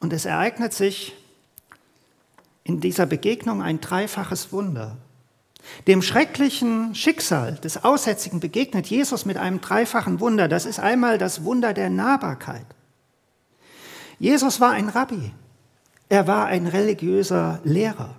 Und 0.00 0.12
es 0.12 0.24
ereignet 0.24 0.72
sich 0.72 1.14
in 2.64 2.80
dieser 2.80 3.06
Begegnung 3.06 3.62
ein 3.62 3.80
dreifaches 3.80 4.52
Wunder. 4.52 4.96
Dem 5.86 6.02
schrecklichen 6.02 6.94
Schicksal 6.94 7.54
des 7.56 7.84
Aussätzigen 7.84 8.40
begegnet 8.40 8.86
Jesus 8.86 9.24
mit 9.24 9.36
einem 9.36 9.60
dreifachen 9.60 10.20
Wunder. 10.20 10.48
Das 10.48 10.66
ist 10.66 10.80
einmal 10.80 11.18
das 11.18 11.44
Wunder 11.44 11.72
der 11.72 11.90
Nahbarkeit. 11.90 12.66
Jesus 14.18 14.60
war 14.60 14.70
ein 14.70 14.88
Rabbi. 14.88 15.32
Er 16.08 16.26
war 16.26 16.46
ein 16.46 16.66
religiöser 16.66 17.60
Lehrer. 17.64 18.14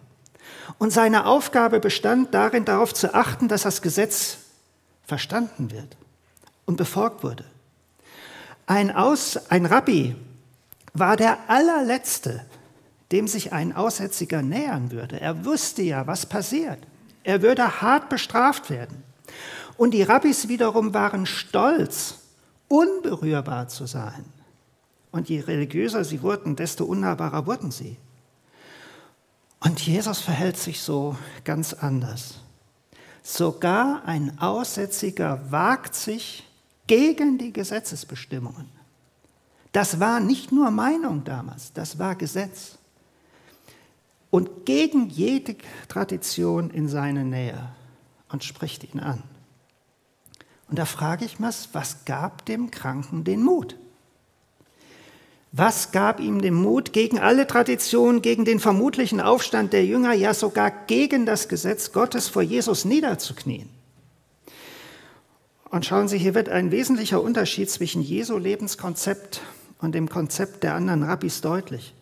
Und 0.77 0.91
seine 0.91 1.25
Aufgabe 1.25 1.79
bestand 1.79 2.33
darin, 2.33 2.65
darauf 2.65 2.93
zu 2.93 3.13
achten, 3.13 3.47
dass 3.47 3.63
das 3.63 3.81
Gesetz 3.81 4.37
verstanden 5.05 5.71
wird 5.71 5.95
und 6.65 6.77
befolgt 6.77 7.23
wurde. 7.23 7.45
Ein, 8.65 8.91
Aus, 8.91 9.37
ein 9.49 9.65
Rabbi 9.65 10.15
war 10.93 11.17
der 11.17 11.37
allerletzte, 11.47 12.45
dem 13.11 13.27
sich 13.27 13.53
ein 13.53 13.75
Aussätziger 13.75 14.41
nähern 14.41 14.91
würde. 14.91 15.19
Er 15.19 15.45
wusste 15.45 15.81
ja, 15.83 16.07
was 16.07 16.25
passiert. 16.25 16.79
Er 17.23 17.41
würde 17.41 17.81
hart 17.81 18.09
bestraft 18.09 18.69
werden. 18.69 19.03
Und 19.77 19.91
die 19.91 20.03
Rabbis 20.03 20.47
wiederum 20.47 20.93
waren 20.93 21.25
stolz, 21.25 22.19
unberührbar 22.67 23.67
zu 23.67 23.85
sein. 23.85 24.25
Und 25.11 25.29
je 25.29 25.41
religiöser 25.41 26.03
sie 26.03 26.21
wurden, 26.21 26.55
desto 26.55 26.85
unnahbarer 26.85 27.45
wurden 27.45 27.71
sie. 27.71 27.97
Und 29.59 29.79
Jesus 29.79 30.19
verhält 30.19 30.57
sich 30.57 30.81
so 30.81 31.15
ganz 31.43 31.73
anders. 31.73 32.35
Sogar 33.21 34.03
ein 34.05 34.37
Aussätziger 34.39 35.39
wagt 35.49 35.95
sich 35.95 36.45
gegen 36.87 37.37
die 37.37 37.53
Gesetzesbestimmungen. 37.53 38.69
Das 39.71 39.99
war 39.99 40.19
nicht 40.19 40.51
nur 40.51 40.69
Meinung 40.69 41.23
damals, 41.23 41.71
das 41.73 41.97
war 41.97 42.15
Gesetz. 42.15 42.77
Und 44.33 44.65
gegen 44.65 45.11
jede 45.11 45.55
Tradition 45.89 46.71
in 46.71 46.89
seine 46.89 47.23
Nähe 47.23 47.69
und 48.31 48.43
spricht 48.43 48.83
ihn 48.83 48.99
an. 48.99 49.21
Und 50.67 50.79
da 50.79 50.85
frage 50.85 51.23
ich 51.23 51.37
mich, 51.37 51.69
was 51.73 52.05
gab 52.05 52.43
dem 52.47 52.71
Kranken 52.71 53.25
den 53.25 53.43
Mut? 53.43 53.75
Was 55.51 55.91
gab 55.91 56.19
ihm 56.19 56.41
den 56.41 56.55
Mut, 56.55 56.93
gegen 56.93 57.19
alle 57.19 57.45
Traditionen, 57.45 58.23
gegen 58.23 58.43
den 58.43 58.59
vermutlichen 58.59 59.21
Aufstand 59.21 59.71
der 59.71 59.85
Jünger, 59.85 60.13
ja 60.13 60.33
sogar 60.33 60.71
gegen 60.87 61.27
das 61.27 61.47
Gesetz 61.47 61.91
Gottes 61.91 62.27
vor 62.27 62.41
Jesus 62.41 62.85
niederzuknien? 62.85 63.69
Und 65.69 65.85
schauen 65.85 66.07
Sie, 66.07 66.17
hier 66.17 66.33
wird 66.33 66.49
ein 66.49 66.71
wesentlicher 66.71 67.21
Unterschied 67.21 67.69
zwischen 67.69 68.01
Jesu 68.01 68.39
Lebenskonzept 68.39 69.41
und 69.77 69.93
dem 69.93 70.09
Konzept 70.09 70.63
der 70.63 70.73
anderen 70.73 71.03
Rabbis 71.03 71.41
deutlich. 71.41 71.93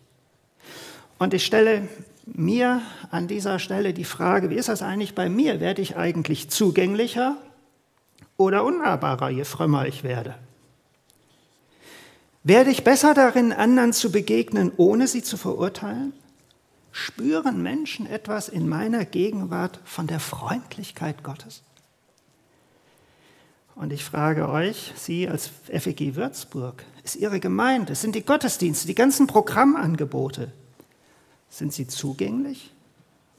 Und 1.20 1.34
ich 1.34 1.46
stelle 1.46 1.90
mir 2.26 2.82
an 3.10 3.28
dieser 3.28 3.60
Stelle 3.60 3.94
die 3.94 4.04
Frage, 4.04 4.50
wie 4.50 4.56
ist 4.56 4.70
das 4.70 4.82
eigentlich 4.82 5.16
bei 5.16 5.30
mir? 5.30 5.60
Werde 5.60 5.82
ich 5.82 5.98
eigentlich 5.98 6.50
zugänglicher 6.50 7.38
oder 8.38 8.64
unnahbarer, 8.64 9.30
je 9.30 9.44
frömmer 9.44 9.88
ich 9.88 10.04
werde? 10.04 10.36
Werde 12.44 12.72
ich 12.72 12.84
besser 12.84 13.14
darin, 13.14 13.54
anderen 13.54 13.94
zu 13.94 14.12
begegnen, 14.12 14.72
ohne 14.78 15.08
sie 15.08 15.22
zu 15.22 15.38
verurteilen? 15.38 16.14
Spüren 16.92 17.62
Menschen 17.62 18.06
etwas 18.06 18.50
in 18.50 18.68
meiner 18.68 19.06
Gegenwart 19.06 19.80
von 19.86 20.08
der 20.08 20.20
Freundlichkeit 20.20 21.24
Gottes? 21.24 21.62
Und 23.76 23.94
ich 23.94 24.04
frage 24.04 24.50
euch, 24.50 24.92
Sie 24.96 25.28
als 25.28 25.50
FEG 25.70 26.16
Würzburg, 26.16 26.84
ist 27.04 27.16
Ihre 27.16 27.40
Gemeinde, 27.40 27.96
sind 27.96 28.16
die 28.16 28.26
Gottesdienste, 28.26 28.88
die 28.88 28.96
ganzen 28.96 29.28
Programmangebote, 29.28 30.52
sind 31.52 31.74
sie 31.74 31.86
zugänglich 31.86 32.74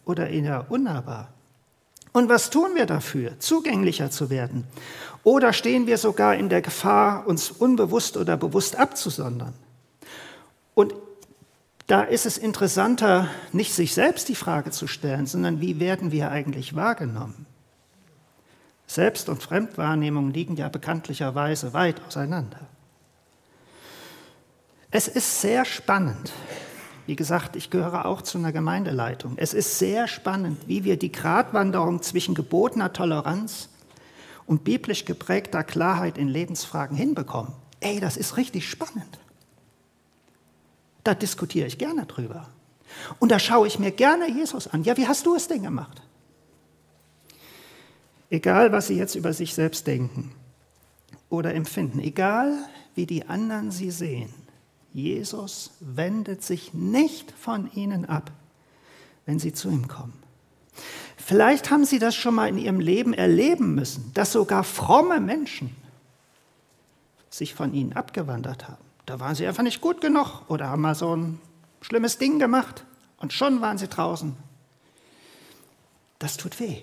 oder 0.04 0.28
eher 0.28 0.70
unnahbar? 0.70 1.32
Und 2.12 2.28
was 2.28 2.50
tun 2.50 2.74
wir 2.74 2.86
dafür, 2.86 3.40
zugänglicher 3.40 4.10
zu 4.10 4.28
werden? 4.28 4.64
Oder 5.24 5.52
stehen 5.52 5.86
wir 5.86 5.96
sogar 5.96 6.36
in 6.36 6.48
der 6.50 6.60
Gefahr, 6.60 7.26
uns 7.26 7.50
unbewusst 7.50 8.16
oder 8.16 8.36
bewusst 8.36 8.76
abzusondern? 8.76 9.54
Und 10.74 10.94
da 11.86 12.02
ist 12.02 12.26
es 12.26 12.38
interessanter, 12.38 13.28
nicht 13.52 13.72
sich 13.72 13.94
selbst 13.94 14.28
die 14.28 14.34
Frage 14.34 14.70
zu 14.70 14.86
stellen, 14.86 15.26
sondern 15.26 15.60
wie 15.60 15.80
werden 15.80 16.12
wir 16.12 16.30
eigentlich 16.30 16.76
wahrgenommen? 16.76 17.46
Selbst- 18.86 19.30
und 19.30 19.42
Fremdwahrnehmung 19.42 20.30
liegen 20.30 20.56
ja 20.56 20.68
bekanntlicherweise 20.68 21.72
weit 21.72 22.02
auseinander. 22.06 22.60
Es 24.90 25.08
ist 25.08 25.40
sehr 25.40 25.64
spannend. 25.64 26.30
Wie 27.06 27.16
gesagt, 27.16 27.56
ich 27.56 27.70
gehöre 27.70 28.06
auch 28.06 28.22
zu 28.22 28.38
einer 28.38 28.52
Gemeindeleitung. 28.52 29.34
Es 29.36 29.54
ist 29.54 29.78
sehr 29.78 30.06
spannend, 30.06 30.68
wie 30.68 30.84
wir 30.84 30.96
die 30.96 31.10
Gratwanderung 31.10 32.02
zwischen 32.02 32.34
gebotener 32.34 32.92
Toleranz 32.92 33.68
und 34.46 34.64
biblisch 34.64 35.04
geprägter 35.04 35.64
Klarheit 35.64 36.16
in 36.16 36.28
Lebensfragen 36.28 36.96
hinbekommen. 36.96 37.52
Ey, 37.80 37.98
das 37.98 38.16
ist 38.16 38.36
richtig 38.36 38.68
spannend. 38.68 39.18
Da 41.02 41.14
diskutiere 41.14 41.66
ich 41.66 41.78
gerne 41.78 42.06
drüber. 42.06 42.48
Und 43.18 43.32
da 43.32 43.38
schaue 43.38 43.66
ich 43.66 43.78
mir 43.78 43.90
gerne 43.90 44.30
Jesus 44.30 44.68
an. 44.68 44.84
Ja, 44.84 44.96
wie 44.96 45.08
hast 45.08 45.26
du 45.26 45.34
es 45.34 45.48
denn 45.48 45.62
gemacht? 45.62 46.02
Egal, 48.30 48.72
was 48.72 48.86
Sie 48.86 48.96
jetzt 48.96 49.14
über 49.14 49.32
sich 49.32 49.54
selbst 49.54 49.86
denken 49.86 50.32
oder 51.28 51.54
empfinden, 51.54 51.98
egal, 51.98 52.52
wie 52.94 53.06
die 53.06 53.26
anderen 53.26 53.70
Sie 53.70 53.90
sehen, 53.90 54.32
Jesus 54.92 55.70
wendet 55.80 56.42
sich 56.42 56.74
nicht 56.74 57.32
von 57.32 57.70
ihnen 57.72 58.04
ab, 58.04 58.30
wenn 59.26 59.38
Sie 59.38 59.52
zu 59.52 59.68
ihm 59.68 59.88
kommen. 59.88 60.12
Vielleicht 61.16 61.70
haben 61.70 61.84
Sie 61.84 61.98
das 61.98 62.14
schon 62.14 62.34
mal 62.34 62.48
in 62.48 62.58
Ihrem 62.58 62.80
Leben 62.80 63.14
erleben 63.14 63.74
müssen, 63.74 64.10
dass 64.14 64.32
sogar 64.32 64.64
fromme 64.64 65.20
Menschen 65.20 65.74
sich 67.30 67.54
von 67.54 67.72
Ihnen 67.72 67.92
abgewandert 67.92 68.68
haben. 68.68 68.82
Da 69.06 69.20
waren 69.20 69.34
Sie 69.34 69.46
einfach 69.46 69.62
nicht 69.62 69.80
gut 69.80 70.00
genug 70.00 70.42
oder 70.48 70.68
haben 70.68 70.82
mal 70.82 70.94
so 70.94 71.14
ein 71.14 71.40
schlimmes 71.80 72.18
Ding 72.18 72.38
gemacht 72.38 72.84
und 73.18 73.32
schon 73.32 73.60
waren 73.60 73.78
Sie 73.78 73.88
draußen. 73.88 74.36
Das 76.18 76.36
tut 76.36 76.60
weh. 76.60 76.82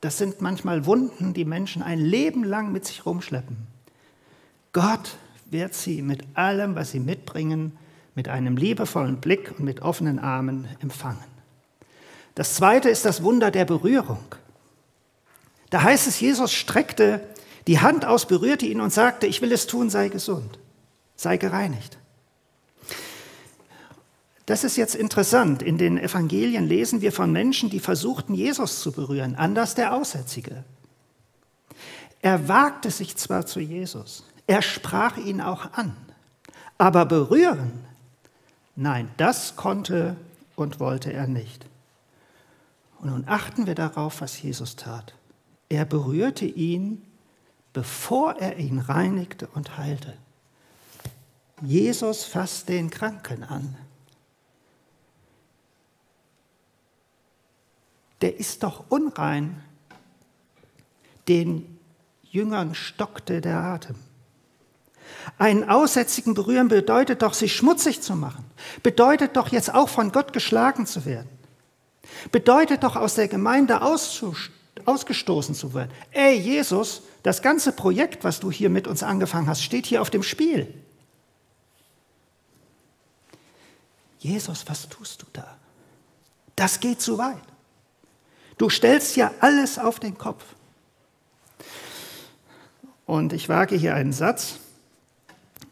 Das 0.00 0.16
sind 0.16 0.40
manchmal 0.40 0.86
Wunden, 0.86 1.34
die 1.34 1.44
Menschen 1.44 1.82
ein 1.82 2.00
Leben 2.00 2.42
lang 2.42 2.72
mit 2.72 2.86
sich 2.86 3.04
rumschleppen. 3.04 3.66
Gott 4.72 5.16
wird 5.50 5.74
sie 5.74 6.02
mit 6.02 6.22
allem, 6.34 6.74
was 6.74 6.92
sie 6.92 7.00
mitbringen, 7.00 7.76
mit 8.14 8.28
einem 8.28 8.56
liebevollen 8.56 9.20
Blick 9.20 9.52
und 9.58 9.64
mit 9.64 9.82
offenen 9.82 10.18
Armen 10.18 10.68
empfangen. 10.80 11.24
Das 12.34 12.54
zweite 12.54 12.88
ist 12.88 13.04
das 13.04 13.22
Wunder 13.22 13.50
der 13.50 13.64
Berührung. 13.64 14.24
Da 15.70 15.82
heißt 15.82 16.06
es, 16.06 16.20
Jesus 16.20 16.52
streckte 16.52 17.20
die 17.66 17.80
Hand 17.80 18.04
aus, 18.04 18.26
berührte 18.26 18.66
ihn 18.66 18.80
und 18.80 18.92
sagte, 18.92 19.26
ich 19.26 19.42
will 19.42 19.52
es 19.52 19.66
tun, 19.66 19.90
sei 19.90 20.08
gesund, 20.08 20.58
sei 21.16 21.36
gereinigt. 21.36 21.98
Das 24.46 24.64
ist 24.64 24.76
jetzt 24.76 24.96
interessant. 24.96 25.62
In 25.62 25.78
den 25.78 25.96
Evangelien 25.96 26.66
lesen 26.66 27.02
wir 27.02 27.12
von 27.12 27.30
Menschen, 27.30 27.70
die 27.70 27.78
versuchten, 27.78 28.34
Jesus 28.34 28.80
zu 28.80 28.90
berühren, 28.90 29.36
anders 29.36 29.76
der 29.76 29.94
Aussätzige. 29.94 30.64
Er 32.20 32.48
wagte 32.48 32.90
sich 32.90 33.16
zwar 33.16 33.46
zu 33.46 33.60
Jesus, 33.60 34.24
er 34.50 34.62
sprach 34.62 35.16
ihn 35.16 35.40
auch 35.40 35.72
an, 35.72 35.96
aber 36.78 37.06
berühren, 37.06 37.84
nein, 38.74 39.10
das 39.16 39.56
konnte 39.56 40.16
und 40.56 40.80
wollte 40.80 41.12
er 41.12 41.26
nicht. 41.26 41.66
Und 43.00 43.10
nun 43.10 43.24
achten 43.26 43.66
wir 43.66 43.74
darauf, 43.74 44.20
was 44.20 44.42
Jesus 44.42 44.76
tat. 44.76 45.14
Er 45.68 45.84
berührte 45.84 46.44
ihn, 46.44 47.02
bevor 47.72 48.36
er 48.36 48.58
ihn 48.58 48.78
reinigte 48.78 49.46
und 49.46 49.78
heilte. 49.78 50.16
Jesus 51.62 52.24
fasst 52.24 52.68
den 52.68 52.90
Kranken 52.90 53.44
an. 53.44 53.76
der 58.20 58.38
ist 58.38 58.62
doch 58.62 58.84
unrein. 58.88 59.62
Den 61.28 61.78
Jüngern 62.30 62.74
stockte 62.74 63.40
der 63.40 63.58
Atem. 63.58 63.96
Einen 65.38 65.68
Aussätzigen 65.68 66.34
berühren 66.34 66.68
bedeutet 66.68 67.22
doch, 67.22 67.34
sich 67.34 67.54
schmutzig 67.54 68.02
zu 68.02 68.14
machen. 68.14 68.44
Bedeutet 68.82 69.36
doch 69.36 69.48
jetzt 69.48 69.74
auch 69.74 69.88
von 69.88 70.12
Gott 70.12 70.32
geschlagen 70.32 70.86
zu 70.86 71.04
werden. 71.04 71.28
Bedeutet 72.32 72.82
doch 72.82 72.96
aus 72.96 73.14
der 73.14 73.28
Gemeinde 73.28 73.80
ausgestoßen 73.82 75.54
zu 75.54 75.74
werden. 75.74 75.90
Ey, 76.10 76.38
Jesus, 76.38 77.02
das 77.22 77.42
ganze 77.42 77.72
Projekt, 77.72 78.24
was 78.24 78.40
du 78.40 78.50
hier 78.50 78.70
mit 78.70 78.86
uns 78.86 79.02
angefangen 79.02 79.48
hast, 79.48 79.62
steht 79.62 79.86
hier 79.86 80.02
auf 80.02 80.10
dem 80.10 80.22
Spiel. 80.22 80.72
Jesus, 84.18 84.64
was 84.66 84.88
tust 84.88 85.22
du 85.22 85.26
da? 85.32 85.56
Das 86.56 86.80
geht 86.80 87.00
zu 87.00 87.16
weit. 87.16 87.38
Du 88.58 88.68
stellst 88.68 89.16
ja 89.16 89.30
alles 89.40 89.78
auf 89.78 89.98
den 89.98 90.18
Kopf. 90.18 90.44
Und 93.06 93.32
ich 93.32 93.48
wage 93.48 93.76
hier 93.76 93.94
einen 93.94 94.12
Satz, 94.12 94.58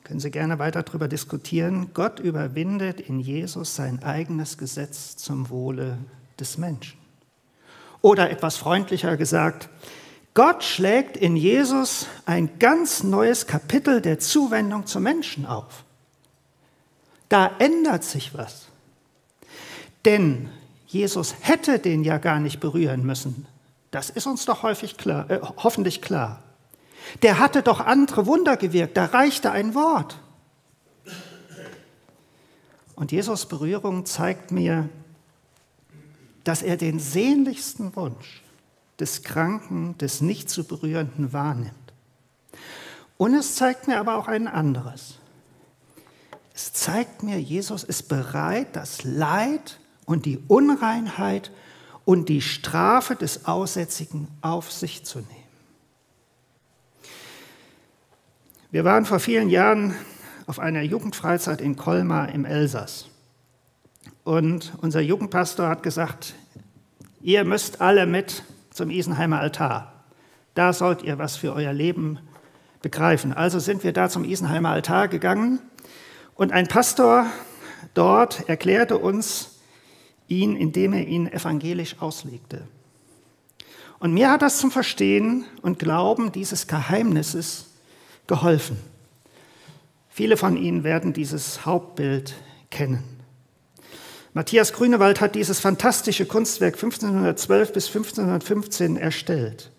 können 0.09 0.21
Sie 0.21 0.31
gerne 0.31 0.59
weiter 0.59 0.83
darüber 0.83 1.07
diskutieren. 1.07 1.90
Gott 1.92 2.18
überwindet 2.18 2.99
in 2.99 3.21
Jesus 3.21 3.77
sein 3.77 4.03
eigenes 4.03 4.57
Gesetz 4.57 5.18
zum 5.18 5.51
Wohle 5.51 5.99
des 6.40 6.57
Menschen. 6.57 6.99
Oder 8.01 8.31
etwas 8.31 8.57
freundlicher 8.57 9.18
gesagt, 9.18 9.68
Gott 10.33 10.64
schlägt 10.64 11.18
in 11.18 11.37
Jesus 11.37 12.07
ein 12.25 12.59
ganz 12.59 13.03
neues 13.03 13.47
Kapitel 13.47 14.01
der 14.01 14.18
Zuwendung 14.18 14.87
zum 14.87 15.03
Menschen 15.03 15.44
auf. 15.44 15.85
Da 17.29 17.51
ändert 17.59 18.03
sich 18.03 18.33
was. 18.33 18.68
Denn 20.07 20.49
Jesus 20.87 21.35
hätte 21.40 21.79
den 21.81 22.03
ja 22.03 22.16
gar 22.16 22.40
nicht 22.40 22.61
berühren 22.61 23.05
müssen. 23.05 23.47
Das 23.90 24.09
ist 24.09 24.27
uns 24.27 24.47
doch 24.47 24.62
häufig 24.62 24.97
klar, 24.97 25.31
äh, 25.31 25.40
hoffentlich 25.42 26.01
klar. 26.01 26.42
Der 27.23 27.38
hatte 27.38 27.62
doch 27.62 27.81
andere 27.81 28.27
Wunder 28.27 28.57
gewirkt, 28.57 28.97
da 28.97 29.07
reichte 29.07 29.51
ein 29.51 29.75
Wort. 29.75 30.21
Und 32.94 33.12
Jesus 33.12 33.47
Berührung 33.47 34.07
zeigt 34.07 34.51
mir, 34.51 34.88
dass 36.44 36.62
er 36.62 36.77
den 36.77 36.99
sehnlichsten 36.99 37.94
Wunsch 37.94 38.42
des 38.99 39.23
Kranken, 39.23 39.97
des 39.99 40.21
nicht 40.21 40.51
zu 40.51 40.64
berührenden 40.64 41.33
wahrnimmt. 41.33 41.75
Und 43.16 43.35
es 43.35 43.57
zeigt 43.57 43.87
mir 43.87 44.01
aber 44.01 44.16
auch 44.16 44.29
ein 44.29 44.49
anderes. 44.49 45.18
Es 46.55 46.73
zeigt 46.73 47.23
mir, 47.23 47.40
Jesus 47.40 47.85
ist 47.85 48.09
bereit, 48.09 48.75
das 48.75 49.05
Leid 49.05 49.79
und 50.07 50.27
die 50.27 50.38
Unreinheit 50.49 51.53
und 52.05 52.29
die 52.29 52.40
Strafe 52.40 53.14
des 53.14 53.44
Aussätzigen 53.44 54.27
auf 54.40 54.73
sich 54.73 55.05
zu 55.05 55.18
nehmen. 55.18 55.38
Wir 58.70 58.85
waren 58.85 59.07
vor 59.07 59.18
vielen 59.18 59.48
Jahren 59.48 59.94
auf 60.46 60.59
einer 60.59 60.83
Jugendfreizeit 60.83 61.62
in 61.62 61.76
Colmar 61.76 62.28
im 62.35 62.44
Elsass. 62.44 63.09
Und 64.24 64.74
unser 64.83 65.00
Jugendpastor 65.00 65.70
hat 65.70 65.83
gesagt, 65.83 66.35
ihr 67.22 67.44
müsst 67.44 67.81
alle 67.81 68.04
mit 68.04 68.42
zum 68.68 68.90
Isenheimer 68.90 69.40
Altar. 69.40 69.94
Da 70.52 70.74
sollt 70.74 71.02
ihr 71.02 71.18
was 71.18 71.37
für 71.38 71.54
euer 71.54 71.72
Leben 71.72 72.18
begreifen. 72.83 73.33
Also 73.33 73.59
sind 73.59 73.85
wir 73.85 73.94
da 73.94 74.11
zum 74.11 74.22
Isenheimer 74.22 74.68
Altar 74.68 75.09
gegangen 75.09 75.61
und 76.35 76.52
ein 76.52 76.66
Pastor 76.66 77.24
dort 77.94 78.50
erklärte 78.50 78.98
uns 78.98 79.61
ihn, 80.26 80.57
indem 80.57 80.92
er 80.92 81.07
ihn 81.07 81.26
evangelisch 81.26 81.96
auslegte. 82.00 82.68
Und 83.98 84.12
mir 84.12 84.31
hat 84.31 84.42
das 84.42 84.59
zum 84.59 84.70
Verstehen 84.70 85.46
und 85.62 85.78
Glauben 85.78 86.33
dieses 86.33 86.66
Geheimnisses 86.66 87.67
geholfen. 88.29 88.79
Viele 90.09 90.37
von 90.37 90.57
Ihnen 90.57 90.85
werden 90.85 91.12
dieses 91.12 91.67
Hauptbild 91.67 92.35
kennen. 92.71 93.03
Matthias 94.35 94.73
Grünewald 94.73 95.21
hat 95.21 95.35
dieses 95.35 95.59
fantastische 95.59 96.27
Kunstwerk 96.27 96.75
1512 96.75 97.73
bis 97.73 97.88
1515 97.88 98.97
erstellt. 98.97 99.73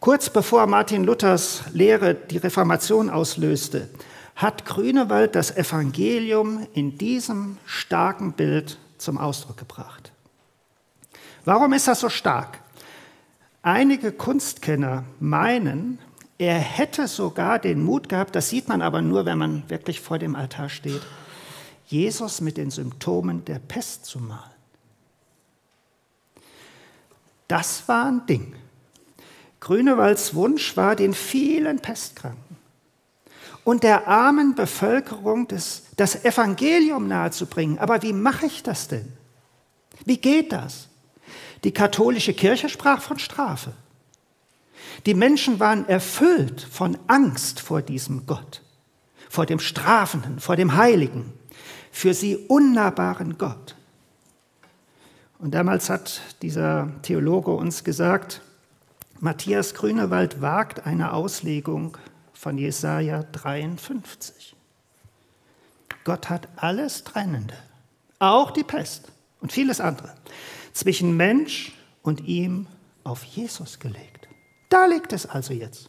Kurz 0.00 0.28
bevor 0.28 0.66
Martin 0.66 1.04
Luthers 1.04 1.62
Lehre 1.72 2.14
die 2.14 2.36
Reformation 2.36 3.08
auslöste, 3.08 3.88
hat 4.36 4.66
Grünewald 4.66 5.34
das 5.34 5.56
Evangelium 5.56 6.66
in 6.74 6.98
diesem 6.98 7.56
starken 7.64 8.32
Bild 8.32 8.78
zum 8.98 9.16
Ausdruck 9.16 9.56
gebracht. 9.56 10.12
Warum 11.44 11.72
ist 11.72 11.88
das 11.88 12.00
so 12.00 12.08
stark? 12.08 12.58
Einige 13.62 14.12
Kunstkenner 14.12 15.04
meinen, 15.20 15.98
er 16.38 16.58
hätte 16.58 17.06
sogar 17.08 17.58
den 17.58 17.82
Mut 17.82 18.08
gehabt, 18.08 18.34
das 18.34 18.48
sieht 18.50 18.68
man 18.68 18.82
aber 18.82 19.02
nur, 19.02 19.24
wenn 19.24 19.38
man 19.38 19.68
wirklich 19.68 20.00
vor 20.00 20.18
dem 20.18 20.34
Altar 20.34 20.68
steht, 20.68 21.02
Jesus 21.86 22.40
mit 22.40 22.56
den 22.56 22.70
Symptomen 22.70 23.44
der 23.44 23.58
Pest 23.58 24.06
zu 24.06 24.18
malen. 24.18 24.50
Das 27.46 27.86
war 27.88 28.06
ein 28.06 28.26
Ding. 28.26 28.54
Grünewalds 29.60 30.34
Wunsch 30.34 30.76
war, 30.76 30.96
den 30.96 31.14
vielen 31.14 31.78
Pestkranken 31.78 32.56
und 33.64 33.82
der 33.82 34.06
armen 34.06 34.54
Bevölkerung 34.54 35.48
des, 35.48 35.84
das 35.96 36.24
Evangelium 36.24 37.08
nahezubringen. 37.08 37.78
Aber 37.78 38.02
wie 38.02 38.12
mache 38.12 38.46
ich 38.46 38.62
das 38.62 38.88
denn? 38.88 39.10
Wie 40.04 40.18
geht 40.18 40.52
das? 40.52 40.88
Die 41.64 41.72
katholische 41.72 42.34
Kirche 42.34 42.68
sprach 42.68 43.00
von 43.00 43.18
Strafe. 43.18 43.72
Die 45.06 45.14
Menschen 45.14 45.60
waren 45.60 45.88
erfüllt 45.88 46.60
von 46.60 46.96
Angst 47.06 47.60
vor 47.60 47.82
diesem 47.82 48.26
Gott, 48.26 48.62
vor 49.28 49.46
dem 49.46 49.58
Strafenden, 49.58 50.40
vor 50.40 50.56
dem 50.56 50.76
Heiligen, 50.76 51.32
für 51.90 52.14
sie 52.14 52.36
unnahbaren 52.36 53.38
Gott. 53.38 53.76
Und 55.38 55.52
damals 55.52 55.90
hat 55.90 56.22
dieser 56.42 56.90
Theologe 57.02 57.50
uns 57.50 57.84
gesagt, 57.84 58.40
Matthias 59.20 59.74
Grünewald 59.74 60.40
wagt 60.40 60.86
eine 60.86 61.12
Auslegung 61.12 61.96
von 62.32 62.58
Jesaja 62.58 63.24
53. 63.32 64.54
Gott 66.04 66.28
hat 66.28 66.48
alles 66.56 67.04
Trennende, 67.04 67.54
auch 68.18 68.50
die 68.50 68.64
Pest 68.64 69.12
und 69.40 69.52
vieles 69.52 69.80
andere, 69.80 70.14
zwischen 70.72 71.16
Mensch 71.16 71.72
und 72.02 72.22
ihm 72.26 72.66
auf 73.02 73.24
Jesus 73.24 73.78
gelegt. 73.78 74.28
Da 74.74 74.86
liegt 74.86 75.12
es 75.12 75.24
also 75.24 75.54
jetzt. 75.54 75.88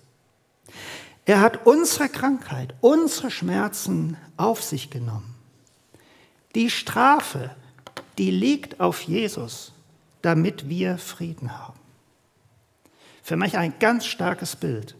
Er 1.25 1.41
hat 1.41 1.65
unsere 1.65 2.07
Krankheit, 2.07 2.75
unsere 2.81 3.31
Schmerzen 3.31 4.15
auf 4.37 4.61
sich 4.61 4.91
genommen. 4.91 5.33
Die 6.53 6.69
Strafe, 6.69 7.49
die 8.19 8.29
liegt 8.29 8.79
auf 8.79 9.01
Jesus, 9.01 9.73
damit 10.21 10.69
wir 10.69 10.99
Frieden 10.99 11.57
haben. 11.57 11.79
Für 13.23 13.37
mich 13.37 13.57
ein 13.57 13.73
ganz 13.79 14.05
starkes 14.05 14.55
Bild. 14.55 14.95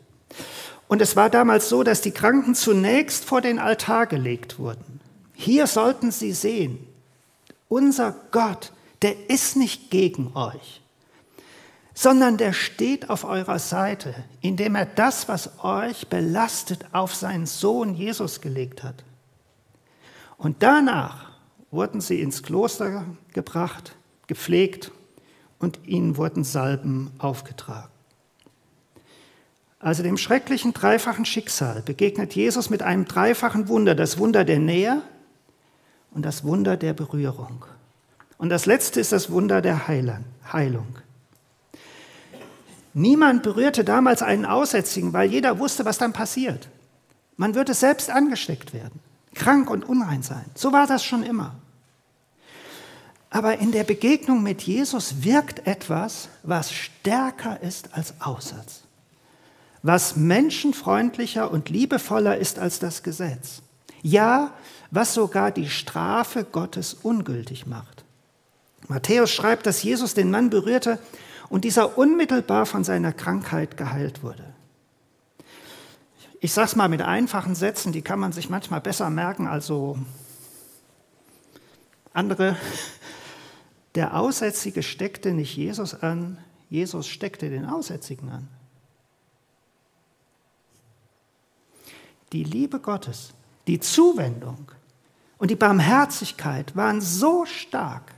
Und 0.88 1.00
es 1.00 1.16
war 1.16 1.30
damals 1.30 1.70
so, 1.70 1.84
dass 1.84 2.02
die 2.02 2.10
Kranken 2.10 2.56
zunächst 2.56 3.24
vor 3.24 3.42
den 3.42 3.60
Altar 3.60 4.08
gelegt 4.08 4.58
wurden. 4.58 5.00
Hier 5.36 5.68
sollten 5.68 6.10
sie 6.10 6.32
sehen, 6.32 6.80
unser 7.70 8.16
Gott, 8.32 8.72
der 9.04 9.30
ist 9.30 9.56
nicht 9.56 9.92
gegen 9.92 10.36
euch 10.36 10.82
sondern 11.96 12.38
der 12.38 12.52
steht 12.54 13.10
auf 13.10 13.24
eurer 13.24 13.58
Seite, 13.58 14.14
indem 14.42 14.76
er 14.76 14.86
das, 14.86 15.30
was 15.30 15.64
euch 15.64 16.08
belastet, 16.10 16.86
auf 16.92 17.16
seinen 17.16 17.46
Sohn 17.46 17.96
Jesus 17.96 18.42
gelegt 18.42 18.84
hat. 18.84 19.04
Und 20.38 20.62
danach 20.62 21.32
wurden 21.72 22.02
sie 22.02 22.22
ins 22.22 22.44
Kloster 22.44 23.06
gebracht, 23.34 23.96
gepflegt 24.28 24.92
und 25.58 25.80
ihnen 25.86 26.18
wurden 26.18 26.44
Salben 26.44 27.12
aufgetragen. 27.18 27.90
Also 29.80 30.04
dem 30.04 30.18
schrecklichen 30.18 30.74
dreifachen 30.74 31.26
Schicksal 31.26 31.82
begegnet 31.82 32.36
Jesus 32.36 32.70
mit 32.70 32.82
einem 32.82 33.06
dreifachen 33.06 33.70
Wunder, 33.70 33.96
das 33.96 34.18
Wunder 34.18 34.44
der 34.44 34.60
Nähe 34.60 35.02
und 36.12 36.26
das 36.26 36.44
Wunder 36.44 36.76
der 36.76 36.94
Berührung. 36.94 37.64
Und 38.38 38.50
das 38.50 38.66
letzte 38.66 39.00
ist 39.00 39.14
das 39.14 39.30
Wunder 39.30 39.62
der 39.62 39.88
Heilung. 39.88 40.98
Niemand 42.98 43.44
berührte 43.44 43.84
damals 43.84 44.22
einen 44.22 44.46
Aussätzigen, 44.46 45.12
weil 45.12 45.30
jeder 45.30 45.60
wusste, 45.60 45.84
was 45.84 45.98
dann 45.98 46.14
passiert. 46.14 46.70
Man 47.36 47.54
würde 47.54 47.74
selbst 47.74 48.10
angesteckt 48.10 48.74
werden, 48.74 49.02
krank 49.34 49.70
und 49.70 49.84
unrein 49.84 50.24
sein. 50.24 50.46
So 50.56 50.72
war 50.72 50.88
das 50.88 51.04
schon 51.04 51.22
immer. 51.22 51.56
Aber 53.30 53.58
in 53.58 53.74
der 53.74 53.84
Begegnung 53.84 54.42
mit 54.44 54.62
Jesus 54.62 55.26
wirkt 55.26 55.68
etwas, 55.68 56.30
was 56.42 56.72
stärker 56.72 57.62
ist 57.62 57.94
als 57.94 58.14
Aussatz, 58.22 58.84
was 59.84 60.16
menschenfreundlicher 60.16 61.52
und 61.52 61.70
liebevoller 61.70 62.38
ist 62.38 62.60
als 62.60 62.80
das 62.80 63.04
Gesetz. 63.04 63.62
Ja, 64.04 64.54
was 64.90 65.14
sogar 65.14 65.52
die 65.52 65.70
Strafe 65.70 66.46
Gottes 66.46 66.94
ungültig 66.94 67.66
macht. 67.66 68.06
Matthäus 68.88 69.32
schreibt, 69.32 69.66
dass 69.66 69.84
Jesus 69.84 70.14
den 70.14 70.32
Mann 70.32 70.50
berührte 70.50 70.98
und 71.50 71.64
dieser 71.64 71.98
unmittelbar 71.98 72.66
von 72.66 72.84
seiner 72.84 73.14
Krankheit 73.14 73.78
geheilt 73.78 74.24
wurde. 74.24 74.54
Ich 76.40 76.54
sage 76.54 76.68
es 76.68 76.76
mal 76.76 76.90
mit 76.90 77.02
einfachen 77.02 77.56
Sätzen, 77.56 77.92
die 77.92 78.02
kann 78.02 78.20
man 78.20 78.32
sich 78.32 78.50
manchmal 78.50 78.82
besser 78.82 79.10
merken 79.10 79.48
als 79.48 79.68
so 79.68 79.98
andere. 82.14 82.56
Der 83.96 84.16
Aussätzige 84.16 84.84
steckte 84.84 85.34
nicht 85.34 85.56
Jesus 85.56 85.96
an, 85.96 86.38
Jesus 86.70 87.08
steckte 87.08 87.50
den 87.50 87.66
Aussätzigen 87.66 88.30
an. 88.30 88.48
Die 92.32 92.44
Liebe 92.44 92.80
Gottes, 92.80 93.34
die 93.68 93.80
Zuwendung 93.80 94.72
und 95.38 95.52
die 95.52 95.56
Barmherzigkeit 95.56 96.76
waren 96.76 97.02
so 97.02 97.46
stark, 97.46 98.14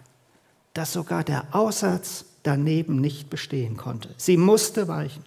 dass 0.73 0.93
sogar 0.93 1.23
der 1.23 1.45
Aussatz 1.51 2.25
daneben 2.47 3.01
nicht 3.01 3.29
bestehen 3.29 3.75
konnte. 3.75 4.15
Sie 4.15 4.37
musste 4.37 4.87
weichen. 4.87 5.25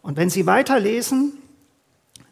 Und 0.00 0.16
wenn 0.16 0.30
Sie 0.30 0.46
weiterlesen, 0.46 1.34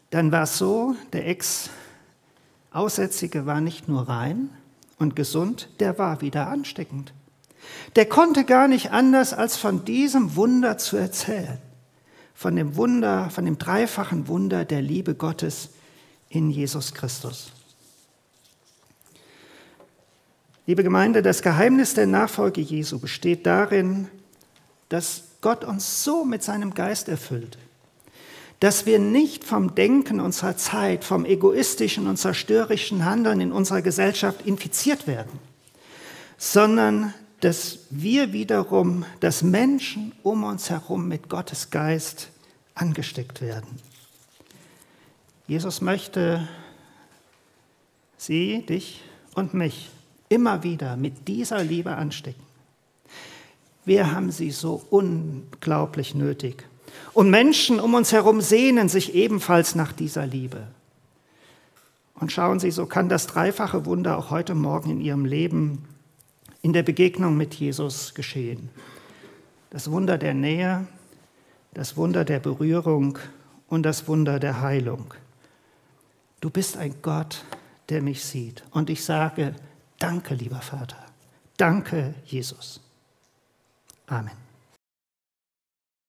dann 0.09 0.31
war 0.31 0.41
es 0.43 0.57
so, 0.57 0.95
der 1.13 1.27
Ex-Aussätzige 1.27 3.45
war 3.45 3.61
nicht 3.61 3.87
nur 3.87 4.09
rein 4.09 4.49
und 4.97 5.15
gesund, 5.15 5.69
der 5.79 5.99
war 5.99 6.21
wieder 6.21 6.47
ansteckend. 6.47 7.13
Der 7.95 8.07
konnte 8.07 8.43
gar 8.43 8.67
nicht 8.67 8.91
anders, 8.91 9.33
als 9.33 9.57
von 9.57 9.85
diesem 9.85 10.35
Wunder 10.35 10.79
zu 10.79 10.97
erzählen. 10.97 11.59
Von 12.33 12.55
dem 12.55 12.75
Wunder, 12.75 13.29
von 13.29 13.45
dem 13.45 13.59
dreifachen 13.59 14.27
Wunder 14.27 14.65
der 14.65 14.81
Liebe 14.81 15.13
Gottes 15.13 15.69
in 16.29 16.49
Jesus 16.49 16.95
Christus. 16.95 17.51
Liebe 20.67 20.83
Gemeinde, 20.83 21.21
das 21.21 21.43
Geheimnis 21.43 21.93
der 21.93 22.07
Nachfolge 22.07 22.59
Jesu 22.59 22.97
besteht 22.97 23.45
darin, 23.45 24.07
dass 24.89 25.25
Gott 25.41 25.63
uns 25.63 26.03
so 26.03 26.25
mit 26.25 26.41
seinem 26.41 26.73
Geist 26.73 27.07
erfüllt, 27.07 27.59
dass 28.61 28.87
wir 28.87 28.97
nicht 28.97 29.43
vom 29.43 29.75
Denken 29.75 30.19
unserer 30.19 30.57
Zeit, 30.57 31.03
vom 31.03 31.23
egoistischen 31.23 32.07
und 32.07 32.17
zerstörerischen 32.17 33.05
Handeln 33.05 33.41
in 33.41 33.51
unserer 33.51 33.83
Gesellschaft 33.83 34.41
infiziert 34.47 35.05
werden, 35.05 35.39
sondern 36.39 37.13
dass 37.41 37.79
wir 37.91 38.33
wiederum, 38.33 39.05
dass 39.19 39.43
Menschen 39.43 40.13
um 40.23 40.43
uns 40.43 40.71
herum 40.71 41.07
mit 41.07 41.29
Gottes 41.29 41.69
Geist 41.69 42.29
angesteckt 42.73 43.39
werden. 43.39 43.67
Jesus 45.47 45.81
möchte 45.81 46.47
sie, 48.17 48.65
dich 48.65 49.03
und 49.35 49.53
mich 49.53 49.91
immer 50.29 50.63
wieder 50.63 50.97
mit 50.97 51.27
dieser 51.27 51.63
Liebe 51.63 51.95
anstecken. 51.95 52.43
Wir 53.85 54.11
haben 54.11 54.31
sie 54.31 54.51
so 54.51 54.83
unglaublich 54.89 56.15
nötig. 56.15 56.65
Und 57.13 57.29
Menschen 57.29 57.79
um 57.79 57.93
uns 57.93 58.11
herum 58.11 58.41
sehnen 58.41 58.89
sich 58.89 59.13
ebenfalls 59.13 59.75
nach 59.75 59.93
dieser 59.93 60.25
Liebe. 60.25 60.67
Und 62.15 62.31
schauen 62.31 62.59
Sie, 62.59 62.71
so 62.71 62.85
kann 62.85 63.09
das 63.09 63.27
dreifache 63.27 63.85
Wunder 63.85 64.17
auch 64.17 64.31
heute 64.31 64.55
Morgen 64.55 64.89
in 64.89 65.01
Ihrem 65.01 65.25
Leben, 65.25 65.83
in 66.61 66.71
der 66.71 66.83
Begegnung 66.83 67.35
mit 67.35 67.53
Jesus 67.55 68.13
geschehen. 68.13 68.69
Das 69.69 69.91
Wunder 69.91 70.17
der 70.17 70.33
Nähe, 70.33 70.87
das 71.73 71.97
Wunder 71.97 72.23
der 72.23 72.39
Berührung 72.39 73.19
und 73.67 73.83
das 73.83 74.07
Wunder 74.07 74.39
der 74.39 74.61
Heilung. 74.61 75.13
Du 76.39 76.49
bist 76.49 76.77
ein 76.77 76.95
Gott, 77.01 77.43
der 77.89 78.01
mich 78.01 78.23
sieht. 78.23 78.63
Und 78.71 78.89
ich 78.89 79.03
sage, 79.03 79.53
Danke, 80.05 80.35
lieber 80.35 80.61
Vater. 80.61 81.03
Danke, 81.57 82.13
Jesus. 82.25 82.79
Amen. 84.07 84.44